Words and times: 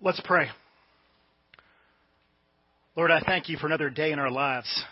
Let's 0.00 0.20
pray. 0.24 0.46
Lord, 2.94 3.10
I 3.10 3.20
thank 3.20 3.48
you 3.48 3.56
for 3.56 3.66
another 3.66 3.90
day 3.90 4.12
in 4.12 4.20
our 4.20 4.30
lives. 4.30 4.84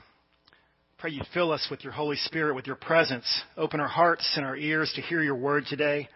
Pray 0.98 1.10
you 1.10 1.22
fill 1.32 1.52
us 1.52 1.68
with 1.70 1.84
your 1.84 1.92
Holy 1.92 2.16
Spirit, 2.16 2.56
with 2.56 2.66
your 2.66 2.74
presence. 2.74 3.24
Open 3.56 3.78
our 3.78 3.88
hearts 3.88 4.32
and 4.36 4.44
our 4.44 4.56
ears 4.56 4.92
to 4.96 5.02
hear 5.02 5.22
your 5.22 5.36
word 5.36 5.64
today 5.68 6.08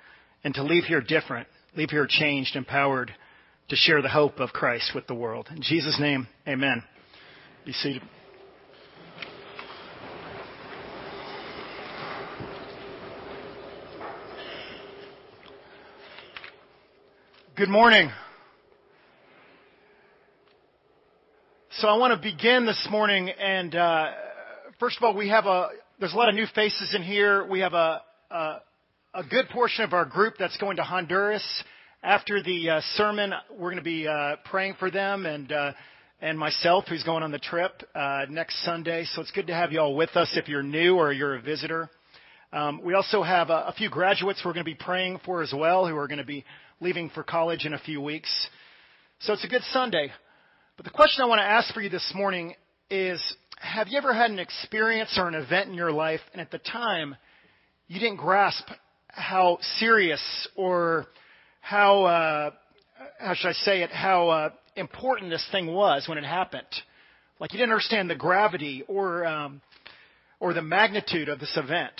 and 0.43 0.53
to 0.55 0.65
leave 0.65 0.85
here 0.85 1.01
different, 1.01 1.47
leave 1.77 1.91
here 1.91 2.07
changed, 2.09 2.57
empowered 2.57 3.13
to 3.69 3.77
share 3.77 4.03
the 4.03 4.09
hope 4.09 4.41
of 4.41 4.51
Christ 4.51 4.91
with 4.93 5.07
the 5.07 5.15
world. 5.15 5.47
In 5.55 5.63
Jesus' 5.63 5.99
name, 6.01 6.27
amen. 6.49 6.83
Be 7.65 7.73
seated. 7.73 8.03
Good 17.57 17.69
morning. 17.69 18.11
So 21.81 21.89
I 21.89 21.97
want 21.97 22.13
to 22.13 22.21
begin 22.21 22.67
this 22.67 22.87
morning, 22.91 23.31
and 23.31 23.75
uh, 23.75 24.11
first 24.79 24.99
of 24.99 25.03
all, 25.03 25.17
we 25.17 25.31
have 25.31 25.47
a 25.47 25.69
there's 25.99 26.13
a 26.13 26.17
lot 26.17 26.29
of 26.29 26.35
new 26.35 26.45
faces 26.55 26.95
in 26.95 27.03
here. 27.03 27.47
We 27.49 27.61
have 27.61 27.73
a 27.73 28.03
a, 28.31 28.61
a 29.15 29.25
good 29.25 29.49
portion 29.49 29.85
of 29.85 29.95
our 29.95 30.05
group 30.05 30.35
that's 30.39 30.59
going 30.59 30.77
to 30.77 30.83
Honduras 30.83 31.43
after 32.03 32.43
the 32.43 32.69
uh, 32.69 32.81
sermon. 32.97 33.33
We're 33.51 33.71
going 33.71 33.77
to 33.77 33.83
be 33.83 34.07
uh, 34.07 34.37
praying 34.51 34.75
for 34.79 34.91
them 34.91 35.25
and 35.25 35.51
uh, 35.51 35.73
and 36.21 36.39
myself, 36.39 36.85
who's 36.87 37.03
going 37.03 37.23
on 37.23 37.31
the 37.31 37.39
trip 37.39 37.73
uh, 37.95 38.27
next 38.29 38.63
Sunday. 38.63 39.07
So 39.15 39.23
it's 39.23 39.31
good 39.31 39.47
to 39.47 39.55
have 39.55 39.73
you 39.73 39.81
all 39.81 39.97
with 39.97 40.15
us 40.17 40.37
if 40.37 40.49
you're 40.49 40.63
new 40.63 40.97
or 40.97 41.15
you're 41.15 41.37
a 41.37 41.41
visitor. 41.41 41.89
Um, 42.53 42.83
we 42.85 42.93
also 42.93 43.23
have 43.23 43.49
a, 43.49 43.69
a 43.69 43.75
few 43.75 43.89
graduates 43.89 44.43
we're 44.45 44.53
going 44.53 44.67
to 44.67 44.71
be 44.71 44.75
praying 44.75 45.21
for 45.25 45.41
as 45.41 45.55
well, 45.57 45.89
who 45.89 45.97
are 45.97 46.09
going 46.09 46.19
to 46.19 46.25
be 46.25 46.45
leaving 46.83 47.09
for 47.09 47.23
college 47.23 47.65
in 47.65 47.73
a 47.73 47.79
few 47.79 48.03
weeks. 48.03 48.49
So 49.21 49.33
it's 49.33 49.47
a 49.47 49.49
good 49.49 49.63
Sunday. 49.73 50.13
But 50.81 50.87
the 50.87 50.97
question 50.97 51.23
I 51.23 51.27
want 51.27 51.41
to 51.41 51.47
ask 51.47 51.75
for 51.75 51.83
you 51.83 51.91
this 51.91 52.11
morning 52.15 52.55
is 52.89 53.23
Have 53.59 53.89
you 53.89 53.99
ever 53.99 54.15
had 54.15 54.31
an 54.31 54.39
experience 54.39 55.15
or 55.19 55.29
an 55.29 55.35
event 55.35 55.69
in 55.69 55.75
your 55.75 55.93
life, 55.93 56.23
and 56.33 56.41
at 56.41 56.51
the 56.51 56.57
time, 56.57 57.17
you 57.87 58.01
didn't 58.01 58.17
grasp 58.17 58.65
how 59.09 59.59
serious 59.77 60.23
or 60.57 61.05
how, 61.61 62.05
uh, 62.05 62.51
how 63.19 63.35
should 63.35 63.49
I 63.49 63.53
say 63.53 63.83
it, 63.83 63.91
how 63.91 64.31
uh, 64.31 64.51
important 64.75 65.31
this 65.31 65.47
thing 65.53 65.67
was 65.67 66.09
when 66.09 66.17
it 66.17 66.25
happened? 66.25 66.65
Like 67.39 67.53
you 67.53 67.59
didn't 67.59 67.73
understand 67.73 68.09
the 68.09 68.15
gravity 68.15 68.83
or, 68.89 69.27
um, 69.27 69.61
or 70.39 70.55
the 70.55 70.63
magnitude 70.63 71.29
of 71.29 71.41
this 71.41 71.59
event. 71.59 71.93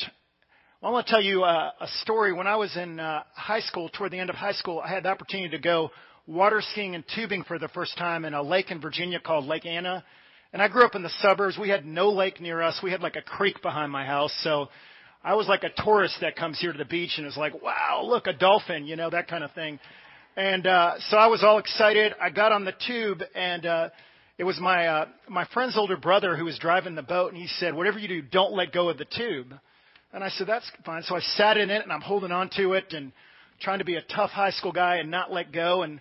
Well, 0.81 0.93
I 0.93 0.95
want 0.95 1.07
to 1.07 1.13
tell 1.13 1.23
you 1.23 1.45
uh, 1.45 1.73
a 1.83 1.89
story. 2.01 2.33
When 2.33 2.47
I 2.47 2.57
was 2.57 2.75
in 2.79 2.99
uh, 2.99 3.25
high 3.35 3.61
school, 3.61 3.91
toward 3.91 4.13
the 4.13 4.19
end 4.19 4.31
of 4.31 4.37
high 4.37 4.53
school, 4.53 4.81
I 4.83 4.89
had 4.89 5.03
the 5.03 5.11
opportunity 5.11 5.51
to 5.51 5.63
go 5.63 5.91
water 6.31 6.63
skiing 6.63 6.95
and 6.95 7.03
tubing 7.17 7.43
for 7.43 7.59
the 7.59 7.69
first 7.69 7.99
time 7.99 8.25
in 8.25 8.35
a 8.35 8.43
lake 8.43 8.71
in 8.71 8.81
Virginia 8.81 9.19
called 9.19 9.47
Lake 9.47 9.67
Anna. 9.67 10.05
And 10.53 10.63
I 10.63 10.69
grew 10.69 10.85
up 10.85 10.95
in 10.95 11.03
the 11.03 11.11
suburbs. 11.21 11.59
We 11.59 11.69
had 11.69 11.85
no 11.85 12.11
lake 12.11 12.41
near 12.41 12.63
us. 12.63 12.79
We 12.83 12.93
had 12.93 13.01
like 13.01 13.17
a 13.17 13.23
creek 13.23 13.61
behind 13.63 13.91
my 13.91 14.07
house. 14.07 14.33
So 14.45 14.69
I 15.25 15.35
was 15.35 15.49
like 15.49 15.65
a 15.65 15.83
tourist 15.83 16.19
that 16.21 16.37
comes 16.37 16.61
here 16.61 16.71
to 16.71 16.79
the 16.79 16.85
beach 16.85 17.15
and 17.19 17.27
is 17.27 17.37
like, 17.37 17.61
wow, 17.61 18.03
look, 18.05 18.29
a 18.29 18.33
dolphin, 18.33 18.87
you 18.87 18.95
know, 18.95 19.11
that 19.11 19.27
kind 19.27 19.43
of 19.43 19.53
thing. 19.53 19.81
And, 20.37 20.67
uh, 20.69 20.95
so 21.09 21.17
I 21.17 21.27
was 21.27 21.43
all 21.43 21.59
excited. 21.59 22.15
I 22.21 22.31
got 22.31 22.53
on 22.53 22.65
the 22.65 22.75
tube 22.87 23.23
and, 23.35 23.67
uh, 23.67 23.89
it 24.39 24.45
was 24.45 24.59
my, 24.61 24.87
uh, 24.87 25.07
my 25.29 25.47
friend's 25.53 25.77
older 25.77 25.97
brother 25.97 26.37
who 26.37 26.45
was 26.45 26.59
driving 26.59 26.95
the 26.95 27.03
boat 27.03 27.33
and 27.33 27.43
he 27.43 27.49
said, 27.59 27.75
whatever 27.75 27.99
you 27.99 28.09
do, 28.09 28.23
don't 28.23 28.53
let 28.53 28.73
go 28.73 28.89
of 28.89 28.99
the 28.99 29.05
tube. 29.05 29.53
And 30.13 30.23
I 30.23 30.29
said, 30.31 30.47
that's 30.47 30.71
fine. 30.87 31.03
So 31.03 31.17
I 31.17 31.21
sat 31.21 31.57
in 31.57 31.71
it 31.71 31.83
and 31.83 31.93
I'm 31.93 32.01
holding 32.01 32.31
on 32.31 32.51
to 32.57 32.75
it 32.75 32.93
and 32.93 33.11
trying 33.61 33.81
to 33.81 33.85
be 33.85 33.97
a 33.97 34.03
tough 34.03 34.31
high 34.31 34.51
school 34.51 34.73
guy 34.73 34.97
and 34.97 35.11
not 35.11 35.33
let 35.33 35.53
go. 35.53 35.83
And 35.83 36.01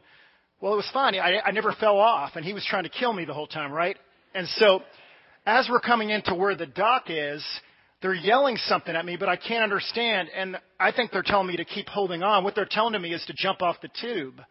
well, 0.62 0.74
it 0.74 0.78
was 0.78 0.90
fun. 0.92 1.16
I, 1.16 1.40
I 1.40 1.52
never 1.52 1.74
fell 1.80 1.98
off, 1.98 2.32
and 2.36 2.44
he 2.44 2.54
was 2.54 2.66
trying 2.70 2.84
to 2.84 2.90
kill 2.90 3.14
me 3.14 3.26
the 3.26 3.34
whole 3.34 3.48
time, 3.48 3.72
right? 3.72 3.98
And 4.34 4.48
so, 4.48 4.82
as 5.46 5.68
we're 5.70 5.80
coming 5.80 6.10
into 6.10 6.36
where 6.36 6.56
the 6.56 6.66
dock 6.66 7.06
is, 7.08 7.44
they're 8.02 8.14
yelling 8.14 8.58
something 8.58 8.96
at 8.96 9.06
me, 9.06 9.18
but 9.18 9.28
I 9.28 9.36
can't 9.36 9.64
understand. 9.64 10.30
And 10.36 10.58
I 10.80 10.92
think 10.92 11.12
they're 11.12 11.24
telling 11.24 11.48
me 11.48 11.58
to 11.58 11.66
keep 11.66 11.88
holding 11.88 12.24
on. 12.24 12.44
What 12.44 12.56
they're 12.56 12.68
telling 12.70 13.00
me 13.02 13.14
is 13.14 13.24
to 13.26 13.34
jump 13.36 13.62
off 13.62 13.78
the 13.82 13.90
tube. 14.02 14.42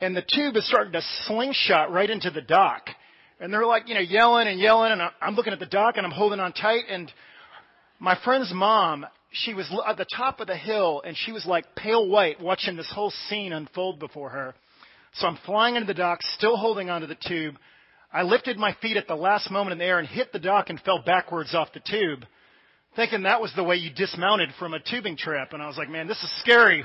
And 0.00 0.16
the 0.16 0.24
tube 0.34 0.56
is 0.56 0.66
starting 0.66 0.92
to 0.94 1.02
slingshot 1.26 1.92
right 1.92 2.08
into 2.08 2.30
the 2.30 2.40
dock. 2.40 2.88
And 3.38 3.52
they're 3.52 3.66
like, 3.66 3.88
you 3.88 3.94
know, 3.94 4.00
yelling 4.00 4.48
and 4.48 4.58
yelling. 4.58 4.92
And 4.92 5.02
I'm 5.20 5.34
looking 5.34 5.52
at 5.52 5.58
the 5.58 5.66
dock 5.66 5.96
and 5.96 6.06
I'm 6.06 6.12
holding 6.12 6.40
on 6.40 6.52
tight. 6.52 6.84
And 6.88 7.12
my 7.98 8.16
friend's 8.24 8.52
mom, 8.54 9.04
she 9.30 9.52
was 9.52 9.70
at 9.86 9.98
the 9.98 10.06
top 10.16 10.40
of 10.40 10.46
the 10.46 10.56
hill 10.56 11.02
and 11.04 11.16
she 11.16 11.32
was 11.32 11.44
like 11.44 11.74
pale 11.76 12.08
white 12.08 12.40
watching 12.40 12.76
this 12.76 12.90
whole 12.94 13.12
scene 13.28 13.52
unfold 13.52 13.98
before 13.98 14.30
her. 14.30 14.54
So 15.14 15.26
I'm 15.26 15.38
flying 15.44 15.76
into 15.76 15.86
the 15.86 15.94
dock, 15.94 16.20
still 16.22 16.56
holding 16.56 16.88
onto 16.90 17.06
the 17.06 17.16
tube. 17.26 17.56
I 18.12 18.22
lifted 18.22 18.58
my 18.58 18.76
feet 18.80 18.96
at 18.96 19.06
the 19.06 19.14
last 19.16 19.50
moment 19.50 19.72
in 19.72 19.78
the 19.78 19.84
air 19.84 19.98
and 19.98 20.08
hit 20.08 20.32
the 20.32 20.38
dock 20.38 20.70
and 20.70 20.80
fell 20.80 21.02
backwards 21.04 21.54
off 21.54 21.72
the 21.72 21.80
tube, 21.80 22.24
thinking 22.96 23.22
that 23.22 23.40
was 23.40 23.52
the 23.54 23.64
way 23.64 23.76
you 23.76 23.90
dismounted 23.90 24.50
from 24.58 24.74
a 24.74 24.80
tubing 24.80 25.16
trip. 25.16 25.52
And 25.52 25.62
I 25.62 25.66
was 25.66 25.76
like, 25.76 25.88
man, 25.88 26.06
this 26.06 26.22
is 26.22 26.40
scary. 26.40 26.84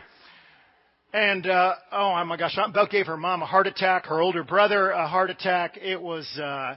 And 1.14 1.48
uh, 1.48 1.76
oh 1.92 2.26
my 2.26 2.36
gosh, 2.36 2.58
I 2.58 2.70
about 2.70 2.90
gave 2.90 3.08
her 3.08 3.16
mom 3.16 3.42
a 3.42 3.46
heart 3.46 3.68
attack, 3.68 4.08
her 4.08 4.20
older 4.20 4.44
brother 4.44 4.90
a 4.90 5.08
heart 5.08 5.30
attack. 5.30 5.78
It 5.82 6.02
was 6.02 6.28
uh, 6.38 6.76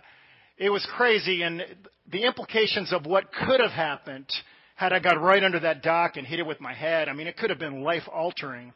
it 0.57 0.71
was 0.71 0.87
crazy, 0.97 1.43
and 1.43 1.65
the 2.11 2.25
implications 2.25 2.93
of 2.93 3.05
what 3.05 3.33
could 3.33 3.61
have 3.61 3.73
happened 3.73 4.31
had 4.77 4.93
I 4.93 5.01
got 5.01 5.21
right 5.21 5.43
under 5.43 5.59
that 5.61 5.83
dock 5.83 6.17
and 6.17 6.27
hit 6.27 6.39
it 6.39 6.47
with 6.47 6.61
my 6.61 6.73
head. 6.73 7.09
I 7.09 7.15
mean, 7.15 7.27
it 7.27 7.37
could 7.37 7.51
have 7.51 7.59
been 7.59 7.83
life 7.83 8.05
altering, 8.13 8.73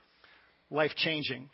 life 0.70 0.90
changing. 0.96 1.48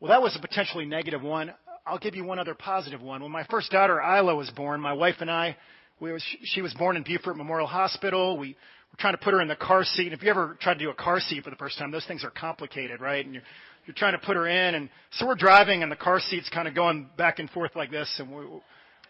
Well, 0.00 0.10
that 0.10 0.22
was 0.22 0.36
a 0.36 0.40
potentially 0.40 0.86
negative 0.86 1.22
one. 1.22 1.52
I'll 1.84 1.98
give 1.98 2.14
you 2.14 2.22
one 2.22 2.38
other 2.38 2.54
positive 2.54 3.02
one. 3.02 3.20
When 3.20 3.32
my 3.32 3.44
first 3.50 3.72
daughter, 3.72 4.00
Isla, 4.00 4.36
was 4.36 4.48
born, 4.50 4.80
my 4.80 4.92
wife 4.92 5.16
and 5.20 5.28
I, 5.28 5.56
we 5.98 6.12
was, 6.12 6.24
she 6.44 6.62
was 6.62 6.72
born 6.74 6.96
in 6.96 7.02
Beaufort 7.02 7.36
Memorial 7.36 7.66
Hospital. 7.66 8.38
We 8.38 8.50
were 8.50 8.96
trying 9.00 9.14
to 9.14 9.18
put 9.18 9.34
her 9.34 9.40
in 9.40 9.48
the 9.48 9.56
car 9.56 9.82
seat. 9.82 10.04
And 10.04 10.12
if 10.12 10.22
you 10.22 10.30
ever 10.30 10.56
tried 10.60 10.74
to 10.74 10.80
do 10.80 10.90
a 10.90 10.94
car 10.94 11.18
seat 11.18 11.42
for 11.42 11.50
the 11.50 11.56
first 11.56 11.78
time, 11.78 11.90
those 11.90 12.06
things 12.06 12.22
are 12.22 12.30
complicated, 12.30 13.00
right? 13.00 13.24
And 13.24 13.34
you're, 13.34 13.42
you're 13.86 13.94
trying 13.94 14.12
to 14.12 14.24
put 14.24 14.36
her 14.36 14.46
in. 14.46 14.76
And 14.76 14.88
so 15.14 15.26
we're 15.26 15.34
driving 15.34 15.82
and 15.82 15.90
the 15.90 15.96
car 15.96 16.20
seat's 16.20 16.48
kind 16.48 16.68
of 16.68 16.76
going 16.76 17.08
back 17.16 17.40
and 17.40 17.50
forth 17.50 17.74
like 17.74 17.90
this. 17.90 18.08
And 18.20 18.30
we, 18.30 18.44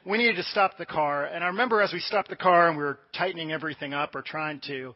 we 0.06 0.16
needed 0.16 0.36
to 0.36 0.44
stop 0.44 0.78
the 0.78 0.86
car. 0.86 1.26
And 1.26 1.44
I 1.44 1.48
remember 1.48 1.82
as 1.82 1.92
we 1.92 2.00
stopped 2.00 2.30
the 2.30 2.36
car 2.36 2.68
and 2.68 2.78
we 2.78 2.82
were 2.82 2.98
tightening 3.14 3.52
everything 3.52 3.92
up 3.92 4.14
or 4.14 4.22
trying 4.22 4.62
to, 4.68 4.94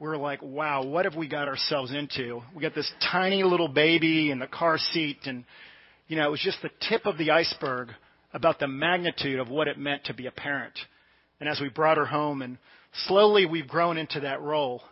we're 0.00 0.16
like, 0.16 0.40
wow, 0.40 0.82
what 0.82 1.04
have 1.04 1.14
we 1.14 1.28
got 1.28 1.46
ourselves 1.46 1.92
into? 1.94 2.40
We 2.56 2.62
got 2.62 2.74
this 2.74 2.90
tiny 3.12 3.44
little 3.44 3.68
baby 3.68 4.30
in 4.30 4.38
the 4.38 4.46
car 4.46 4.78
seat, 4.78 5.18
and 5.26 5.44
you 6.08 6.16
know, 6.16 6.26
it 6.26 6.30
was 6.30 6.40
just 6.40 6.62
the 6.62 6.70
tip 6.88 7.04
of 7.04 7.18
the 7.18 7.30
iceberg 7.30 7.90
about 8.32 8.58
the 8.58 8.66
magnitude 8.66 9.38
of 9.38 9.50
what 9.50 9.68
it 9.68 9.78
meant 9.78 10.04
to 10.06 10.14
be 10.14 10.26
a 10.26 10.30
parent. 10.30 10.72
And 11.38 11.48
as 11.48 11.60
we 11.60 11.68
brought 11.68 11.98
her 11.98 12.06
home, 12.06 12.40
and 12.40 12.56
slowly 13.06 13.44
we've 13.44 13.68
grown 13.68 13.98
into 13.98 14.20
that 14.20 14.40
role, 14.40 14.82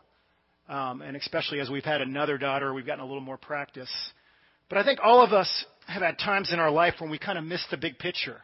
um, 0.69 1.01
and 1.01 1.17
especially 1.17 1.61
as 1.61 1.71
we've 1.71 1.85
had 1.85 2.03
another 2.03 2.37
daughter, 2.37 2.75
we've 2.75 2.87
gotten 2.87 3.03
a 3.03 3.07
little 3.07 3.23
more 3.23 3.39
practice. 3.39 3.91
But 4.69 4.77
I 4.77 4.85
think 4.85 5.01
all 5.03 5.25
of 5.25 5.33
us 5.33 5.65
have 5.87 6.03
had 6.03 6.19
times 6.19 6.53
in 6.53 6.59
our 6.59 6.71
life 6.71 6.95
when 6.99 7.11
we 7.11 7.19
kind 7.19 7.39
of 7.39 7.45
miss 7.45 7.65
the 7.71 7.79
big 7.79 7.99
picture. 7.99 8.43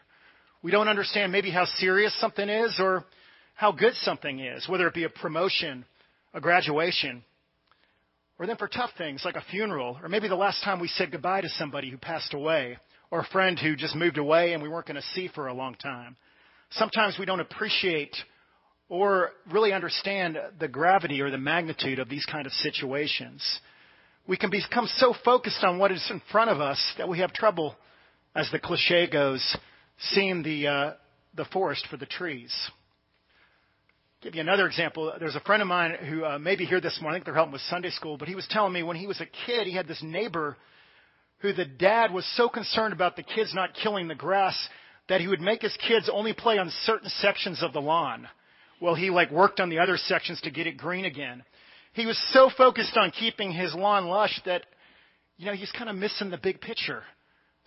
We 0.62 0.70
don't 0.70 0.88
understand 0.88 1.30
maybe 1.30 1.50
how 1.50 1.66
serious 1.66 2.18
something 2.18 2.48
is 2.48 2.76
or 2.78 3.04
how 3.54 3.72
good 3.72 3.92
something 3.96 4.40
is, 4.40 4.66
whether 4.66 4.86
it 4.86 4.94
be 4.94 5.04
a 5.04 5.10
promotion 5.10 5.84
a 6.34 6.40
graduation, 6.40 7.24
or 8.38 8.46
then 8.46 8.56
for 8.56 8.66
tough 8.66 8.90
things 8.98 9.22
like 9.24 9.36
a 9.36 9.44
funeral, 9.50 9.96
or 10.02 10.08
maybe 10.08 10.28
the 10.28 10.34
last 10.34 10.62
time 10.64 10.80
we 10.80 10.88
said 10.88 11.12
goodbye 11.12 11.40
to 11.40 11.48
somebody 11.50 11.88
who 11.88 11.96
passed 11.96 12.34
away, 12.34 12.76
or 13.10 13.20
a 13.20 13.26
friend 13.26 13.58
who 13.58 13.76
just 13.76 13.94
moved 13.94 14.18
away 14.18 14.52
and 14.52 14.62
we 14.62 14.68
weren't 14.68 14.86
going 14.86 15.00
to 15.00 15.06
see 15.14 15.28
for 15.32 15.46
a 15.46 15.54
long 15.54 15.76
time. 15.76 16.16
Sometimes 16.72 17.16
we 17.18 17.24
don't 17.24 17.38
appreciate 17.38 18.16
or 18.88 19.30
really 19.52 19.72
understand 19.72 20.36
the 20.58 20.66
gravity 20.66 21.20
or 21.20 21.30
the 21.30 21.38
magnitude 21.38 22.00
of 22.00 22.08
these 22.08 22.26
kind 22.26 22.46
of 22.46 22.52
situations. 22.52 23.60
We 24.26 24.36
can 24.36 24.50
become 24.50 24.88
so 24.96 25.14
focused 25.24 25.62
on 25.62 25.78
what 25.78 25.92
is 25.92 26.04
in 26.10 26.20
front 26.32 26.50
of 26.50 26.60
us 26.60 26.82
that 26.98 27.08
we 27.08 27.20
have 27.20 27.32
trouble, 27.32 27.76
as 28.34 28.50
the 28.50 28.58
cliche 28.58 29.08
goes, 29.08 29.56
seeing 30.10 30.42
the, 30.42 30.66
uh, 30.66 30.92
the 31.36 31.44
forest 31.46 31.86
for 31.88 31.96
the 31.96 32.06
trees 32.06 32.52
give 34.24 34.34
you 34.34 34.40
another 34.40 34.66
example. 34.66 35.12
There's 35.20 35.36
a 35.36 35.40
friend 35.40 35.60
of 35.60 35.68
mine 35.68 35.96
who 36.08 36.24
uh, 36.24 36.38
may 36.38 36.56
be 36.56 36.64
here 36.64 36.80
this 36.80 36.98
morning. 37.02 37.20
They're 37.22 37.34
helping 37.34 37.52
with 37.52 37.60
Sunday 37.68 37.90
school, 37.90 38.16
but 38.16 38.26
he 38.26 38.34
was 38.34 38.46
telling 38.48 38.72
me 38.72 38.82
when 38.82 38.96
he 38.96 39.06
was 39.06 39.20
a 39.20 39.26
kid, 39.26 39.66
he 39.66 39.74
had 39.74 39.86
this 39.86 40.02
neighbor 40.02 40.56
who 41.40 41.52
the 41.52 41.66
dad 41.66 42.10
was 42.10 42.24
so 42.34 42.48
concerned 42.48 42.94
about 42.94 43.16
the 43.16 43.22
kids 43.22 43.52
not 43.54 43.74
killing 43.74 44.08
the 44.08 44.14
grass 44.14 44.56
that 45.10 45.20
he 45.20 45.28
would 45.28 45.42
make 45.42 45.60
his 45.60 45.76
kids 45.86 46.08
only 46.10 46.32
play 46.32 46.56
on 46.56 46.72
certain 46.84 47.10
sections 47.20 47.62
of 47.62 47.74
the 47.74 47.82
lawn. 47.82 48.26
Well, 48.80 48.94
he 48.94 49.10
like 49.10 49.30
worked 49.30 49.60
on 49.60 49.68
the 49.68 49.80
other 49.80 49.98
sections 49.98 50.40
to 50.40 50.50
get 50.50 50.66
it 50.66 50.78
green 50.78 51.04
again. 51.04 51.42
He 51.92 52.06
was 52.06 52.18
so 52.32 52.50
focused 52.56 52.96
on 52.96 53.10
keeping 53.10 53.52
his 53.52 53.74
lawn 53.74 54.06
lush 54.06 54.40
that, 54.46 54.64
you 55.36 55.44
know, 55.44 55.52
he's 55.52 55.72
kind 55.72 55.90
of 55.90 55.96
missing 55.96 56.30
the 56.30 56.38
big 56.38 56.62
picture. 56.62 57.02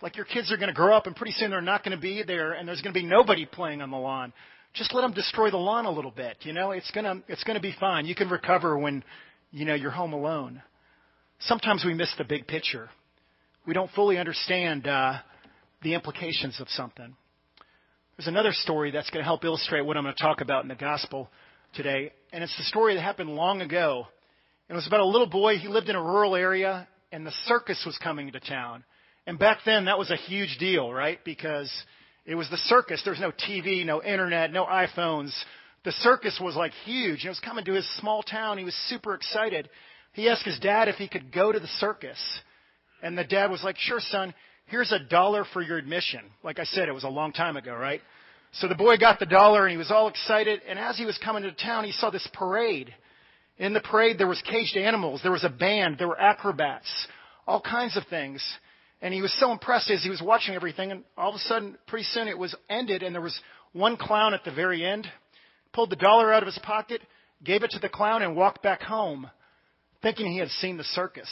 Like 0.02 0.16
your 0.16 0.26
kids 0.26 0.50
are 0.50 0.56
going 0.56 0.70
to 0.70 0.74
grow 0.74 0.96
up 0.96 1.06
and 1.06 1.14
pretty 1.14 1.32
soon 1.34 1.50
they're 1.50 1.60
not 1.60 1.84
going 1.84 1.96
to 1.96 2.02
be 2.02 2.24
there 2.24 2.52
and 2.52 2.66
there's 2.66 2.82
going 2.82 2.94
to 2.94 3.00
be 3.00 3.06
nobody 3.06 3.46
playing 3.46 3.80
on 3.80 3.92
the 3.92 3.96
lawn 3.96 4.32
just 4.74 4.94
let 4.94 5.02
them 5.02 5.12
destroy 5.12 5.50
the 5.50 5.56
lawn 5.56 5.86
a 5.86 5.90
little 5.90 6.10
bit. 6.10 6.36
You 6.42 6.52
know, 6.52 6.70
it's 6.70 6.90
gonna 6.90 7.22
it's 7.28 7.44
gonna 7.44 7.60
be 7.60 7.74
fine. 7.78 8.06
You 8.06 8.14
can 8.14 8.28
recover 8.28 8.78
when 8.78 9.02
you 9.50 9.64
know 9.64 9.74
you're 9.74 9.90
home 9.90 10.12
alone. 10.12 10.62
Sometimes 11.40 11.84
we 11.84 11.94
miss 11.94 12.12
the 12.18 12.24
big 12.24 12.46
picture. 12.46 12.90
we 13.66 13.74
don't 13.74 13.90
fully 13.92 14.18
understand 14.18 14.86
uh, 14.86 15.14
the 15.82 15.94
implications 15.94 16.60
of 16.60 16.68
something. 16.70 17.14
There's 18.16 18.26
another 18.26 18.52
story 18.52 18.90
that's 18.90 19.10
going 19.10 19.20
to 19.20 19.24
help 19.24 19.44
illustrate 19.44 19.82
what 19.82 19.96
I'm 19.96 20.02
going 20.02 20.14
to 20.16 20.22
talk 20.22 20.40
about 20.40 20.64
in 20.64 20.68
the 20.68 20.74
gospel 20.74 21.28
today, 21.74 22.12
and 22.32 22.42
it's 22.42 22.56
the 22.56 22.64
story 22.64 22.94
that 22.96 23.00
happened 23.00 23.30
long 23.30 23.60
ago. 23.60 24.06
It 24.68 24.74
was 24.74 24.88
about 24.88 25.00
a 25.00 25.06
little 25.06 25.28
boy. 25.28 25.58
He 25.58 25.68
lived 25.68 25.88
in 25.88 25.94
a 25.94 26.02
rural 26.02 26.34
area, 26.34 26.88
and 27.12 27.24
the 27.24 27.32
circus 27.46 27.80
was 27.86 27.96
coming 28.02 28.32
to 28.32 28.40
town. 28.40 28.82
And 29.26 29.38
back 29.38 29.58
then, 29.64 29.84
that 29.84 29.98
was 29.98 30.10
a 30.10 30.16
huge 30.16 30.56
deal, 30.58 30.92
right? 30.92 31.20
Because 31.24 31.70
it 32.28 32.34
was 32.34 32.50
the 32.50 32.58
circus. 32.58 33.00
There 33.02 33.12
was 33.12 33.20
no 33.20 33.32
TV, 33.32 33.86
no 33.86 34.02
internet, 34.02 34.52
no 34.52 34.66
iPhones. 34.66 35.32
The 35.84 35.92
circus 35.92 36.38
was 36.38 36.54
like 36.56 36.72
huge. 36.84 37.24
It 37.24 37.30
was 37.30 37.40
coming 37.40 37.64
to 37.64 37.72
his 37.72 37.88
small 37.98 38.22
town. 38.22 38.58
He 38.58 38.64
was 38.64 38.74
super 38.88 39.14
excited. 39.14 39.70
He 40.12 40.28
asked 40.28 40.44
his 40.44 40.58
dad 40.58 40.88
if 40.88 40.96
he 40.96 41.08
could 41.08 41.32
go 41.32 41.50
to 41.50 41.58
the 41.58 41.66
circus. 41.78 42.18
And 43.02 43.16
the 43.16 43.24
dad 43.24 43.50
was 43.50 43.64
like, 43.64 43.78
sure, 43.78 44.00
son, 44.00 44.34
here's 44.66 44.92
a 44.92 44.98
dollar 44.98 45.46
for 45.54 45.62
your 45.62 45.78
admission. 45.78 46.20
Like 46.42 46.58
I 46.58 46.64
said, 46.64 46.90
it 46.90 46.94
was 46.94 47.04
a 47.04 47.08
long 47.08 47.32
time 47.32 47.56
ago, 47.56 47.74
right? 47.74 48.02
So 48.52 48.68
the 48.68 48.74
boy 48.74 48.98
got 48.98 49.18
the 49.18 49.26
dollar 49.26 49.64
and 49.64 49.70
he 49.70 49.78
was 49.78 49.90
all 49.90 50.08
excited. 50.08 50.60
And 50.68 50.78
as 50.78 50.98
he 50.98 51.06
was 51.06 51.16
coming 51.24 51.44
to 51.44 51.52
town, 51.52 51.84
he 51.84 51.92
saw 51.92 52.10
this 52.10 52.28
parade. 52.34 52.94
In 53.56 53.72
the 53.72 53.80
parade, 53.80 54.18
there 54.18 54.26
was 54.26 54.42
caged 54.42 54.76
animals. 54.76 55.20
There 55.22 55.32
was 55.32 55.44
a 55.44 55.48
band. 55.48 55.96
There 55.98 56.08
were 56.08 56.20
acrobats. 56.20 56.88
All 57.46 57.62
kinds 57.62 57.96
of 57.96 58.04
things. 58.10 58.44
And 59.00 59.14
he 59.14 59.22
was 59.22 59.32
so 59.38 59.52
impressed 59.52 59.90
as 59.90 60.02
he 60.02 60.10
was 60.10 60.20
watching 60.20 60.54
everything, 60.54 60.90
and 60.90 61.04
all 61.16 61.30
of 61.30 61.36
a 61.36 61.40
sudden, 61.40 61.78
pretty 61.86 62.04
soon 62.04 62.26
it 62.26 62.38
was 62.38 62.54
ended, 62.68 63.02
and 63.02 63.14
there 63.14 63.22
was 63.22 63.38
one 63.72 63.96
clown 63.96 64.34
at 64.34 64.44
the 64.44 64.50
very 64.50 64.84
end, 64.84 65.06
pulled 65.72 65.90
the 65.90 65.96
dollar 65.96 66.32
out 66.32 66.42
of 66.42 66.46
his 66.46 66.58
pocket, 66.62 67.00
gave 67.44 67.62
it 67.62 67.70
to 67.70 67.78
the 67.78 67.88
clown, 67.88 68.22
and 68.22 68.34
walked 68.34 68.62
back 68.62 68.82
home, 68.82 69.30
thinking 70.02 70.26
he 70.26 70.38
had 70.38 70.48
seen 70.48 70.76
the 70.76 70.84
circus. 70.84 71.28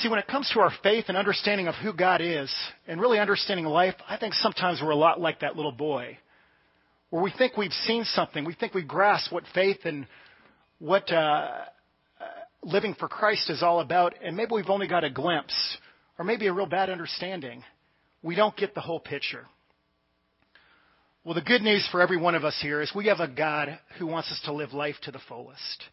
See, 0.00 0.08
when 0.08 0.18
it 0.18 0.26
comes 0.26 0.50
to 0.52 0.60
our 0.60 0.72
faith 0.82 1.06
and 1.08 1.16
understanding 1.16 1.68
of 1.68 1.74
who 1.74 1.92
God 1.92 2.20
is, 2.20 2.52
and 2.86 3.00
really 3.00 3.18
understanding 3.18 3.66
life, 3.66 3.94
I 4.08 4.16
think 4.16 4.34
sometimes 4.34 4.80
we're 4.82 4.90
a 4.90 4.96
lot 4.96 5.20
like 5.20 5.40
that 5.40 5.56
little 5.56 5.72
boy, 5.72 6.18
where 7.10 7.22
we 7.22 7.32
think 7.36 7.56
we've 7.56 7.72
seen 7.72 8.04
something, 8.04 8.44
we 8.44 8.54
think 8.54 8.74
we 8.74 8.82
grasp 8.82 9.30
what 9.32 9.44
faith 9.54 9.78
and 9.84 10.06
what 10.78 11.10
uh, 11.12 11.48
living 12.66 12.94
for 12.98 13.08
Christ 13.08 13.48
is 13.48 13.62
all 13.62 13.80
about, 13.80 14.14
and 14.22 14.36
maybe 14.36 14.50
we've 14.52 14.68
only 14.68 14.88
got 14.88 15.04
a 15.04 15.10
glimpse, 15.10 15.78
or 16.18 16.24
maybe 16.24 16.48
a 16.48 16.52
real 16.52 16.66
bad 16.66 16.90
understanding. 16.90 17.62
We 18.22 18.34
don't 18.34 18.56
get 18.56 18.74
the 18.74 18.80
whole 18.80 19.00
picture. 19.00 19.46
Well, 21.24 21.34
the 21.34 21.40
good 21.40 21.62
news 21.62 21.88
for 21.90 22.02
every 22.02 22.16
one 22.16 22.34
of 22.34 22.44
us 22.44 22.58
here 22.60 22.82
is 22.82 22.92
we 22.94 23.06
have 23.06 23.20
a 23.20 23.28
God 23.28 23.78
who 23.98 24.06
wants 24.06 24.30
us 24.30 24.40
to 24.44 24.52
live 24.52 24.72
life 24.72 24.96
to 25.04 25.12
the 25.12 25.20
fullest. 25.28 25.84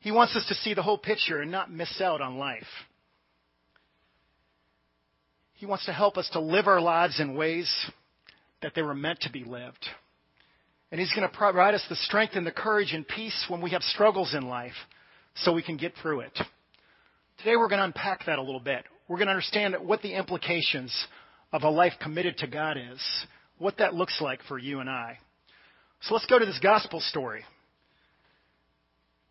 He 0.00 0.10
wants 0.10 0.36
us 0.36 0.46
to 0.48 0.54
see 0.54 0.74
the 0.74 0.82
whole 0.82 0.98
picture 0.98 1.40
and 1.40 1.50
not 1.50 1.70
miss 1.70 2.00
out 2.00 2.20
on 2.20 2.38
life. 2.38 2.62
He 5.54 5.66
wants 5.66 5.86
to 5.86 5.92
help 5.92 6.16
us 6.16 6.28
to 6.32 6.40
live 6.40 6.66
our 6.66 6.80
lives 6.80 7.18
in 7.18 7.34
ways 7.34 7.72
that 8.62 8.72
they 8.74 8.82
were 8.82 8.94
meant 8.94 9.20
to 9.20 9.32
be 9.32 9.44
lived. 9.44 9.86
And 10.90 11.00
He's 11.00 11.12
going 11.12 11.28
to 11.28 11.36
provide 11.36 11.74
us 11.74 11.84
the 11.88 11.96
strength 11.96 12.34
and 12.34 12.46
the 12.46 12.52
courage 12.52 12.92
and 12.92 13.06
peace 13.06 13.46
when 13.48 13.60
we 13.60 13.70
have 13.70 13.82
struggles 13.82 14.34
in 14.34 14.48
life 14.48 14.74
so 15.42 15.52
we 15.52 15.62
can 15.62 15.76
get 15.76 15.92
through 16.00 16.20
it. 16.20 16.38
Today 17.38 17.56
we're 17.56 17.68
going 17.68 17.78
to 17.78 17.84
unpack 17.84 18.26
that 18.26 18.38
a 18.38 18.42
little 18.42 18.60
bit. 18.60 18.84
We're 19.08 19.16
going 19.16 19.28
to 19.28 19.32
understand 19.32 19.76
what 19.80 20.02
the 20.02 20.14
implications 20.14 20.94
of 21.52 21.62
a 21.62 21.70
life 21.70 21.94
committed 22.00 22.38
to 22.38 22.46
God 22.46 22.76
is, 22.76 23.00
what 23.58 23.78
that 23.78 23.94
looks 23.94 24.20
like 24.20 24.40
for 24.48 24.58
you 24.58 24.80
and 24.80 24.90
I. 24.90 25.18
So 26.02 26.14
let's 26.14 26.26
go 26.26 26.38
to 26.38 26.46
this 26.46 26.60
gospel 26.62 27.00
story. 27.00 27.42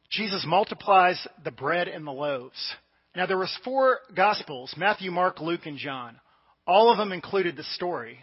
Jesus 0.10 0.46
multiplies 0.48 1.26
the 1.44 1.52
bread 1.52 1.88
and 1.88 2.08
the 2.08 2.12
loaves. 2.12 2.76
Now 3.16 3.26
there 3.26 3.38
was 3.38 3.56
four 3.64 4.00
gospels, 4.16 4.74
Matthew, 4.78 5.12
Mark, 5.12 5.42
Luke, 5.42 5.66
and 5.66 5.78
John. 5.78 6.20
All 6.66 6.92
of 6.92 6.98
them 6.98 7.12
included 7.12 7.56
the 7.56 7.64
story. 7.64 8.20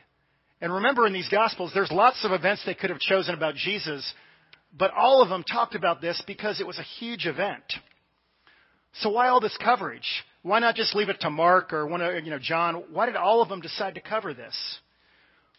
And 0.61 0.73
remember 0.73 1.07
in 1.07 1.13
these 1.13 1.29
gospels, 1.29 1.73
there's 1.75 1.91
lots 1.91 2.25
of 2.25 2.33
events 2.33 2.63
they 2.65 2.75
could 2.75 2.91
have 2.91 3.01
chosen 3.01 3.35
about 3.35 3.55
Jesus 3.55 4.15
but 4.77 4.93
all 4.93 5.23
of 5.23 5.29
them 5.29 5.45
talked 5.45 5.75
about 5.75 6.01
this 6.01 6.23
because 6.27 6.61
it 6.61 6.67
was 6.67 6.79
a 6.79 7.01
huge 7.01 7.27
event. 7.27 7.65
So 8.95 9.11
why 9.11 9.29
all 9.29 9.41
this 9.41 9.57
coverage? 9.63 10.25
Why 10.43 10.59
not 10.59 10.75
just 10.75 10.95
leave 10.95 11.09
it 11.09 11.21
to 11.21 11.31
Mark 11.31 11.73
or 11.73 11.87
one 11.87 12.01
of, 12.01 12.25
you 12.25 12.31
know, 12.31 12.39
John? 12.39 12.85
Why 12.93 13.07
did 13.07 13.17
all 13.17 13.43
of 13.43 13.49
them 13.49 13.61
decide 13.61 13.95
to 13.95 14.01
cover 14.01 14.35
this? 14.35 14.55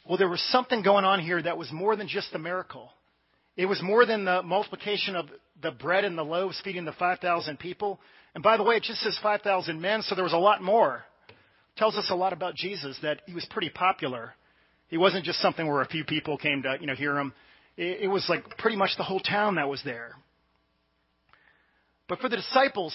Well, 0.07 0.17
there 0.17 0.29
was 0.29 0.41
something 0.51 0.83
going 0.83 1.05
on 1.05 1.19
here 1.19 1.41
that 1.41 1.57
was 1.57 1.71
more 1.71 1.95
than 1.95 2.07
just 2.07 2.31
the 2.31 2.39
miracle. 2.39 2.91
It 3.57 3.65
was 3.65 3.81
more 3.81 4.05
than 4.05 4.25
the 4.25 4.43
multiplication 4.43 5.15
of 5.15 5.27
the 5.61 5.71
bread 5.71 6.03
and 6.05 6.17
the 6.17 6.23
loaves 6.23 6.61
feeding 6.63 6.85
the 6.85 6.91
5,000 6.91 7.57
people. 7.57 7.99
And 8.35 8.43
by 8.43 8.57
the 8.57 8.63
way, 8.63 8.75
it 8.75 8.83
just 8.83 8.99
says 9.01 9.17
5,000 9.23 9.81
men, 9.81 10.01
so 10.01 10.13
there 10.13 10.23
was 10.23 10.33
a 10.33 10.37
lot 10.37 10.61
more. 10.61 11.05
It 11.29 11.79
tells 11.79 11.95
us 11.95 12.09
a 12.09 12.15
lot 12.15 12.33
about 12.33 12.55
Jesus 12.55 12.97
that 13.01 13.21
he 13.25 13.33
was 13.33 13.47
pretty 13.49 13.69
popular. 13.69 14.33
He 14.89 14.97
wasn't 14.97 15.25
just 15.25 15.41
something 15.41 15.65
where 15.65 15.81
a 15.81 15.87
few 15.87 16.03
people 16.03 16.37
came 16.37 16.61
to, 16.63 16.77
you 16.79 16.87
know, 16.87 16.95
hear 16.95 17.17
him. 17.17 17.33
It, 17.77 18.01
it 18.03 18.07
was 18.07 18.25
like 18.29 18.57
pretty 18.57 18.77
much 18.77 18.91
the 18.97 19.03
whole 19.03 19.19
town 19.19 19.55
that 19.55 19.69
was 19.69 19.81
there. 19.83 20.15
But 22.07 22.19
for 22.19 22.29
the 22.29 22.37
disciples, 22.37 22.93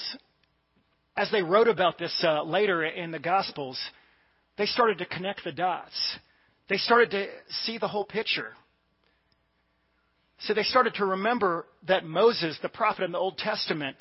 as 1.16 1.30
they 1.30 1.42
wrote 1.42 1.68
about 1.68 1.98
this 1.98 2.14
uh, 2.26 2.42
later 2.44 2.84
in 2.84 3.10
the 3.10 3.18
Gospels, 3.18 3.78
they 4.56 4.66
started 4.66 4.98
to 4.98 5.06
connect 5.06 5.44
the 5.44 5.52
dots. 5.52 6.18
They 6.68 6.76
started 6.76 7.10
to 7.10 7.26
see 7.64 7.78
the 7.78 7.88
whole 7.88 8.04
picture. 8.04 8.52
So 10.40 10.54
they 10.54 10.62
started 10.62 10.94
to 10.94 11.04
remember 11.04 11.66
that 11.86 12.04
Moses, 12.04 12.58
the 12.62 12.68
prophet 12.68 13.04
in 13.04 13.12
the 13.12 13.18
Old 13.18 13.36
Testament, 13.36 13.96